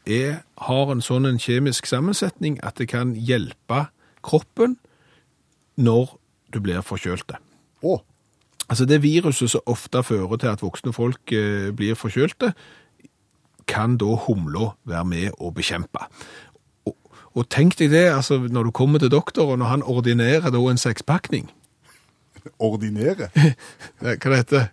er, 0.09 0.39
har 0.57 0.91
en 0.91 1.03
sånn 1.03 1.27
en 1.29 1.41
kjemisk 1.41 1.89
sammensetning 1.89 2.57
at 2.65 2.79
det 2.79 2.89
kan 2.89 3.13
hjelpe 3.13 3.89
kroppen 4.25 4.77
når 5.77 6.15
du 6.53 6.61
blir 6.63 6.81
forkjølte. 6.81 7.37
Oh. 7.83 8.01
Altså 8.69 8.85
det 8.85 9.01
viruset 9.03 9.51
som 9.51 9.65
ofte 9.69 10.03
fører 10.03 10.37
til 10.37 10.51
at 10.51 10.63
voksne 10.63 10.93
folk 10.93 11.33
eh, 11.33 11.69
blir 11.75 11.97
forkjølte, 11.97 12.53
kan 13.69 13.97
da 14.01 14.15
humla 14.25 14.71
være 14.89 15.05
med 15.05 15.35
å 15.37 15.51
bekjempe. 15.53 16.07
Og, 17.35 17.45
tenk 17.49 17.77
deg 17.79 17.91
det, 17.93 18.07
altså 18.13 18.39
når 18.49 18.63
du 18.63 18.71
kommer 18.71 18.99
til 18.99 19.11
doktor, 19.11 19.51
og 19.53 19.67
han 19.67 19.83
ordinerer 19.83 20.49
da 20.49 20.59
en 20.69 20.77
sekspakning, 20.81 21.49
ordinere. 22.59 23.29
Hva 24.01 24.15
det 24.15 24.37
heter 24.43 24.67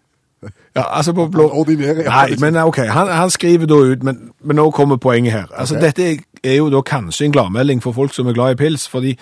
Ja, 0.76 0.82
altså 0.98 1.12
på 1.16 1.26
blå... 1.32 1.48
Ordinere, 1.48 2.04
ja. 2.04 2.10
Nei, 2.12 2.36
men 2.40 2.56
ok, 2.60 2.76
han, 2.92 3.08
han 3.08 3.30
skriver 3.32 3.66
da 3.66 3.74
ut, 3.74 4.02
men, 4.04 4.30
men 4.44 4.56
nå 4.60 4.70
kommer 4.70 4.96
poenget 5.00 5.32
her. 5.32 5.46
Altså 5.56 5.74
okay. 5.74 5.86
Dette 5.86 6.24
er, 6.44 6.54
jo 6.60 6.68
da 6.70 6.82
kanskje 6.86 7.24
en 7.26 7.32
gladmelding 7.32 7.80
for 7.82 7.96
folk 7.96 8.14
som 8.14 8.28
er 8.28 8.36
glad 8.36 8.54
i 8.54 8.58
pils, 8.60 8.84
for 8.88 9.00
de 9.00 9.14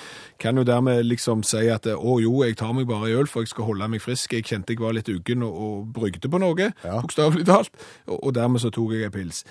kan 0.42 0.58
jo 0.58 0.64
dermed 0.66 1.04
liksom 1.06 1.42
si 1.46 1.62
at 1.72 1.86
å 1.94 2.18
jo, 2.20 2.42
jeg 2.44 2.58
tar 2.58 2.74
meg 2.76 2.90
bare 2.90 3.08
i 3.08 3.14
øl, 3.14 3.30
for 3.30 3.40
jeg 3.46 3.54
skal 3.54 3.64
holde 3.70 3.88
meg 3.88 4.02
frisk. 4.02 4.34
Jeg 4.34 4.44
kjente 4.50 4.74
jeg 4.74 4.82
var 4.82 4.92
litt 4.98 5.08
uggen 5.08 5.46
og, 5.46 5.54
og 5.54 5.88
brygde 5.94 6.28
på 6.28 6.42
noe, 6.42 6.70
Ja. 6.84 6.98
bokstavelig 7.00 7.46
talt, 7.48 7.70
og, 8.06 8.18
og 8.18 8.34
dermed 8.34 8.60
så 8.60 8.74
tok 8.74 8.92
jeg 8.98 9.08
en 9.08 9.14
pils. 9.14 9.44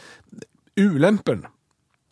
Ulempen 0.78 1.46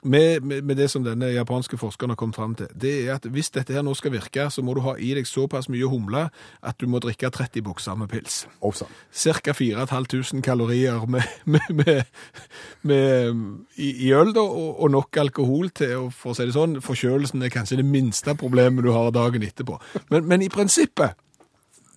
med, 0.03 0.41
med, 0.41 0.63
med 0.65 0.77
det 0.79 0.87
som 0.91 1.03
denne 1.05 1.29
japanske 1.33 1.77
forskeren 1.77 2.13
har 2.13 2.19
kommet 2.19 2.37
fram 2.39 2.55
til, 2.57 2.67
det 2.73 2.93
er 3.05 3.15
at 3.15 3.27
hvis 3.29 3.51
dette 3.53 3.75
her 3.75 3.83
nå 3.85 3.93
skal 3.97 4.13
virke, 4.15 4.47
så 4.49 4.63
må 4.65 4.73
du 4.77 4.81
ha 4.85 4.95
i 4.97 5.11
deg 5.17 5.27
såpass 5.29 5.69
mye 5.71 5.89
humle 5.89 6.23
at 6.61 6.79
du 6.81 6.87
må 6.89 7.01
drikke 7.03 7.29
30 7.29 7.63
bokser 7.65 7.97
med 7.99 8.09
pils. 8.11 8.45
Oppsann. 8.65 8.89
Cirka 9.13 9.53
4500 9.57 10.41
kalorier 10.45 11.05
med, 11.05 11.27
med, 11.45 11.69
med, 11.69 12.03
med, 12.81 13.41
i, 13.77 13.91
i 14.07 14.13
øl 14.17 14.33
da, 14.33 14.45
og, 14.45 14.81
og 14.81 14.93
nok 14.97 15.21
alkohol 15.21 15.69
til 15.77 15.97
å 15.97 16.07
for 16.11 16.33
å 16.33 16.37
si 16.37 16.47
det 16.49 16.55
sånn, 16.57 16.79
forkjølelsen 16.83 17.43
er 17.45 17.53
kanskje 17.53 17.79
det 17.81 17.87
minste 17.87 18.35
problemet 18.39 18.85
du 18.85 18.91
har 18.95 19.13
dagen 19.15 19.45
etterpå. 19.45 19.77
Men, 20.09 20.25
men 20.29 20.45
i 20.45 20.49
prinsippet 20.51 21.19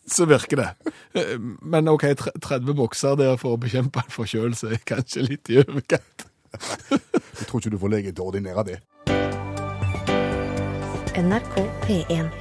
så 0.06 0.26
virker 0.28 0.60
det. 0.60 0.92
Eh, 1.16 1.38
Men 1.62 1.88
ok, 1.88 2.04
30 2.44 2.74
bokser 2.76 3.16
der 3.16 3.38
for 3.40 3.56
å 3.56 3.60
bekjempe 3.60 4.02
en 4.04 4.12
forkjølelse 4.12 4.74
er 4.76 4.82
kanskje 4.84 5.24
litt 5.24 5.48
i 5.48 5.62
overkant. 5.62 6.26
Jeg 7.40 7.46
tror 7.48 7.60
ikke 7.60 7.74
du 7.74 7.80
får 7.82 7.94
lege 7.96 8.12
til 8.14 8.24
å 8.24 8.30
ordinere 8.30 8.64
det. 8.66 8.78
NRK 11.14 11.60
P1. 11.86 12.32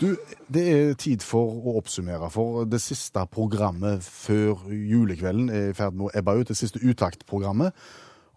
Du, 0.00 0.14
det 0.48 0.62
er 0.72 0.94
tid 0.96 1.20
for 1.20 1.58
å 1.60 1.74
oppsummere, 1.76 2.30
for 2.32 2.64
det 2.64 2.80
siste 2.80 3.20
programmet 3.28 4.00
før 4.00 4.62
julekvelden 4.72 5.50
er 5.52 5.66
i 5.68 5.74
ferd 5.76 5.98
med 5.98 6.08
å 6.08 6.14
ebbe 6.16 6.38
ut, 6.38 6.48
det 6.48 6.56
siste 6.56 6.80
utaktprogrammet. 6.80 7.76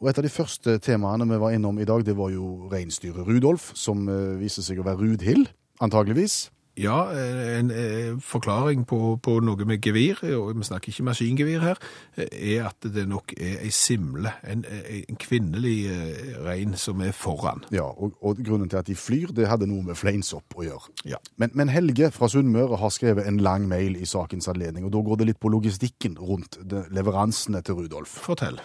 Og 0.04 0.10
et 0.12 0.19
av 0.19 0.26
de 0.26 0.34
første 0.34 0.76
temaene 0.84 1.23
vi 1.30 1.39
var 1.39 1.56
innom 1.56 1.80
i 1.80 1.88
dag, 1.88 2.04
det 2.04 2.17
var 2.19 2.34
jo 2.34 2.67
reinsdyret 2.73 3.23
Rudolf, 3.23 3.69
som 3.80 4.04
eh, 4.12 4.34
viser 4.41 4.65
seg 4.65 4.82
å 4.82 4.88
være 4.89 4.99
Rudhild, 4.99 5.54
antageligvis. 5.80 6.49
Ja, 6.78 7.12
en, 7.14 7.70
en 7.70 7.72
eh, 7.72 8.16
forklaring 8.18 8.88
på, 8.90 8.98
på 9.22 9.36
noe 9.46 9.66
med 9.70 9.84
gevir, 9.86 10.18
og 10.34 10.56
vi 10.58 10.66
snakker 10.66 10.90
ikke 10.90 11.06
maskingevir 11.06 11.62
her, 11.62 11.82
eh, 12.18 12.32
er 12.56 12.70
at 12.72 12.88
det 12.96 13.04
nok 13.10 13.36
er 13.38 13.60
ei 13.62 13.70
simle, 13.70 14.32
en, 14.50 14.64
en 14.66 15.20
kvinnelig 15.22 15.76
eh, 15.94 16.32
rein 16.42 16.74
som 16.80 17.04
er 17.06 17.14
foran. 17.14 17.62
Ja, 17.74 17.86
og, 17.86 18.18
og 18.26 18.42
grunnen 18.42 18.72
til 18.74 18.82
at 18.82 18.90
de 18.90 18.98
flyr, 18.98 19.36
det 19.38 19.52
hadde 19.52 19.70
noe 19.70 19.86
med 19.86 20.00
fleinsopp 20.00 20.58
å 20.58 20.66
gjøre. 20.66 20.96
Ja. 21.14 21.22
Men, 21.38 21.54
men 21.54 21.70
Helge 21.70 22.10
fra 22.16 22.32
Sunnmøre 22.34 22.82
har 22.82 22.96
skrevet 22.96 23.30
en 23.30 23.38
lang 23.46 23.70
mail 23.70 24.00
i 24.02 24.10
sakens 24.10 24.50
anledning, 24.50 24.90
og 24.90 24.96
da 24.98 25.06
går 25.06 25.22
det 25.22 25.30
litt 25.30 25.42
på 25.44 25.54
logistikken 25.54 26.18
rundt 26.18 26.58
leveransene 26.90 27.62
til 27.62 27.84
Rudolf. 27.84 28.18
Fortell. 28.26 28.58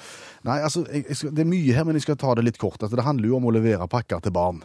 Nei, 0.47 0.59
altså, 0.63 0.85
jeg, 0.93 1.17
skal, 1.17 1.33
Det 1.35 1.43
er 1.43 1.49
mye 1.51 1.75
her, 1.75 1.85
men 1.89 1.97
jeg 1.99 2.05
skal 2.07 2.17
ta 2.21 2.35
det 2.39 2.45
litt 2.47 2.59
kort. 2.61 2.79
Altså, 2.83 2.97
det 2.99 3.05
handler 3.07 3.29
jo 3.31 3.37
om 3.39 3.49
å 3.49 3.55
levere 3.55 3.89
pakker 3.91 4.21
til 4.25 4.35
barn. 4.35 4.61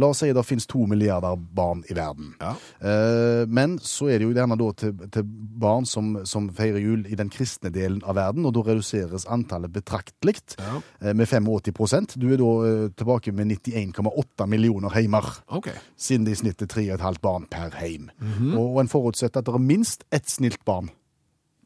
La 0.00 0.08
oss 0.12 0.22
si 0.22 0.30
det 0.32 0.44
finnes 0.46 0.66
to 0.70 0.86
milliarder 0.88 1.36
barn 1.36 1.82
i 1.90 1.96
verden. 1.96 2.32
Ja. 2.40 2.54
Eh, 2.80 3.42
men 3.48 3.78
så 3.82 4.08
er 4.08 4.18
det 4.22 4.28
jo 4.28 4.32
gjerne 4.36 4.56
da 4.60 4.70
til, 4.78 4.94
til 5.12 5.26
barn 5.62 5.84
som, 5.88 6.14
som 6.28 6.48
feirer 6.56 6.80
jul 6.82 7.04
i 7.10 7.18
den 7.18 7.30
kristne 7.32 7.72
delen 7.74 8.00
av 8.08 8.16
verden, 8.16 8.46
og 8.48 8.54
da 8.56 8.64
reduseres 8.70 9.26
antallet 9.28 9.72
betraktelig 9.74 10.38
Ja. 10.58 10.80
eh, 11.02 11.12
med 11.14 11.28
85% 11.28 12.16
Du 12.20 12.28
er 12.32 12.40
da 12.40 12.50
eh, 12.68 12.88
tilbake 12.96 13.32
med 13.36 13.52
91,8 13.52 14.46
millioner 14.48 14.90
heimer, 14.94 15.26
okay. 15.48 15.76
siden 15.96 16.24
det 16.26 16.36
i 16.36 16.40
snitt 16.42 16.62
er 16.62 16.70
3,5 16.72 17.20
barn 17.22 17.46
per 17.50 17.70
heim. 17.80 18.10
Og 18.56 18.80
en 18.80 18.88
forutsetter 18.90 19.42
at 19.42 19.48
det 19.48 19.54
er 19.54 19.62
minst 19.64 20.04
ett 20.12 20.28
snilt 20.30 20.62
barn 20.64 20.90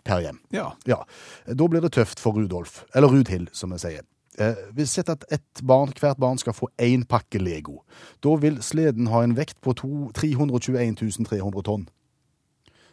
per 0.06 0.22
hjem. 0.24 0.38
Ja. 0.54 0.70
Ja, 0.86 1.02
Da 1.46 1.66
blir 1.68 1.82
det 1.84 1.92
tøft 1.98 2.20
for 2.22 2.32
Rudolf, 2.38 2.84
eller 2.94 3.08
Rudhild, 3.12 3.50
som 3.52 3.74
vi 3.74 3.78
sier. 3.82 4.06
Eh, 4.38 4.54
vi 4.76 4.84
setter 4.84 5.16
at 5.16 5.24
et 5.32 5.62
barn, 5.64 5.92
hvert 5.96 6.18
barn 6.20 6.38
skal 6.38 6.52
få 6.52 6.68
én 6.78 7.06
pakke 7.08 7.40
Lego. 7.40 7.82
Da 8.22 8.34
vil 8.36 8.58
sleden 8.62 9.06
ha 9.08 9.22
en 9.24 9.36
vekt 9.36 9.60
på 9.64 9.72
to, 9.74 10.10
321 10.14 11.24
300 11.24 11.62
tonn. 11.64 11.86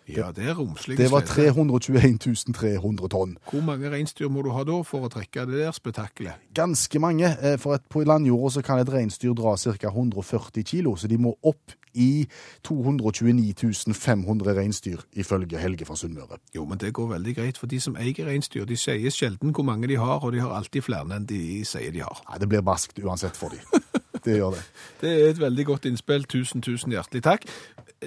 ja, 0.08 0.32
det 0.36 0.48
er 0.50 0.56
romslig. 0.56 0.98
Det 0.98 1.10
var 1.12 1.22
slede. 1.24 1.52
321 1.54 2.54
300 2.54 3.08
tonn. 3.12 3.38
Hvor 3.52 3.62
mange 3.64 3.92
reinsdyr 3.92 4.28
må 4.32 4.42
du 4.44 4.50
ha 4.52 4.64
da 4.68 4.82
for 4.84 5.06
å 5.08 5.12
trekke 5.12 5.46
det 5.48 5.62
der 5.62 5.72
spetakkelet? 5.76 6.40
Ganske 6.56 7.00
mange. 7.00 7.30
eh, 7.42 7.58
For 7.58 7.74
at 7.76 7.86
på 7.90 8.04
landjorda 8.04 8.50
så 8.58 8.62
kan 8.64 8.80
et 8.80 8.90
reinsdyr 8.92 9.34
dra 9.36 9.56
ca. 9.56 9.88
140 9.88 10.64
kilo, 10.64 10.96
så 10.96 11.08
de 11.08 11.18
må 11.18 11.36
opp 11.44 11.72
i 11.94 12.28
229 12.64 13.94
500 13.94 14.56
reinsdyr, 14.58 15.02
ifølge 15.14 15.58
Helge 15.58 15.86
fra 15.86 15.96
Sunnmøre. 15.96 16.40
Jo, 16.56 16.66
men 16.66 16.78
det 16.78 16.94
går 16.94 17.08
veldig 17.08 17.36
greit, 17.36 17.58
for 17.58 17.68
de 17.68 17.80
som 17.80 17.98
eier 18.00 18.28
reinsdyr, 18.28 18.66
de 18.66 18.78
sier 18.78 19.14
sjelden 19.14 19.54
hvor 19.54 19.64
mange 19.64 19.88
de 19.88 19.98
har, 19.98 20.20
og 20.24 20.34
de 20.34 20.42
har 20.42 20.56
alltid 20.56 20.82
flere 20.82 21.18
enn 21.18 21.28
de 21.30 21.64
sier 21.66 21.92
de 21.92 22.02
har. 22.06 22.24
Nei, 22.30 22.40
Det 22.40 22.50
blir 22.50 22.62
baskt 22.62 23.00
uansett 23.00 23.38
for 23.38 23.54
de. 23.54 23.62
Det 24.24 24.38
gjør 24.38 24.54
det. 24.56 24.64
Det 25.02 25.10
er 25.12 25.30
et 25.30 25.40
veldig 25.40 25.66
godt 25.66 25.86
innspill. 25.86 26.24
Tusen, 26.24 26.62
tusen 26.62 26.92
hjertelig 26.92 27.24
takk. 27.24 27.46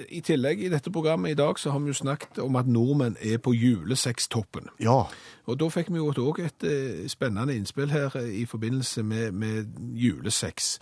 I 0.09 0.21
tillegg 0.21 0.63
i 0.63 0.69
dette 0.69 0.91
programmet 0.93 1.31
i 1.31 1.37
dag 1.37 1.59
så 1.59 1.71
har 1.71 1.79
vi 1.79 1.91
jo 1.91 1.97
snakket 1.97 2.39
om 2.41 2.55
at 2.55 2.67
nordmenn 2.67 3.17
er 3.21 3.37
på 3.37 3.53
julesekstoppen. 3.53 4.69
Ja. 4.81 5.03
Og 5.45 5.59
da 5.59 5.69
fikk 5.69 5.91
vi 5.91 6.01
jo 6.01 6.07
også 6.07 6.45
et 6.45 6.65
eh, 6.67 7.05
spennende 7.09 7.55
innspill 7.55 7.91
her 7.91 8.15
eh, 8.17 8.41
i 8.41 8.45
forbindelse 8.45 9.03
med, 9.03 9.31
med 9.31 9.65
julesex. 9.93 10.79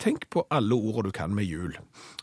Tenk 0.00 0.30
på 0.30 0.46
alle 0.50 0.74
ordene 0.74 1.10
du 1.10 1.10
kan 1.10 1.34
med 1.34 1.44
jul. 1.44 1.76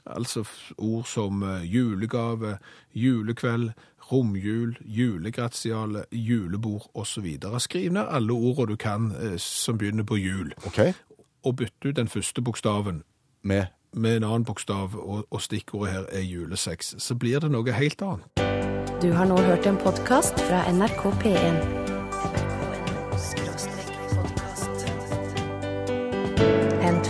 Altså 0.06 0.44
ord 0.78 1.06
som 1.06 1.44
eh, 1.44 1.64
julegave, 1.74 2.58
julekveld, 2.94 3.72
romjul, 4.12 4.78
julegratiale, 4.82 6.06
julebord 6.12 6.90
osv. 6.94 7.28
Skriv 7.60 7.92
ned 7.92 8.10
alle 8.10 8.34
ordene 8.34 8.74
du 8.74 8.76
kan 8.76 9.12
eh, 9.22 9.38
som 9.38 9.78
begynner 9.78 10.04
på 10.04 10.18
jul, 10.18 10.54
okay. 10.66 10.94
og 11.44 11.56
bytt 11.56 11.86
ut 11.86 11.96
den 11.96 12.08
første 12.08 12.42
bokstaven 12.42 13.04
Med 13.44 13.66
med 13.94 14.18
en 14.18 14.24
annen 14.24 14.46
bokstav, 14.46 14.96
og, 14.96 15.28
og 15.32 15.42
stikkordet 15.42 15.94
her 15.94 16.06
er 16.12 16.22
julesex. 16.22 16.96
Så 16.98 17.16
blir 17.16 17.40
det 17.40 17.52
noe 17.52 17.72
helt 17.72 18.02
annet. 18.02 18.46
Du 19.02 19.12
har 19.14 19.30
nå 19.30 19.38
hørt 19.42 19.66
en 19.66 19.78
podkast 19.78 20.40
fra 20.50 20.66
NRK 20.72 21.04
P1. 21.24 21.97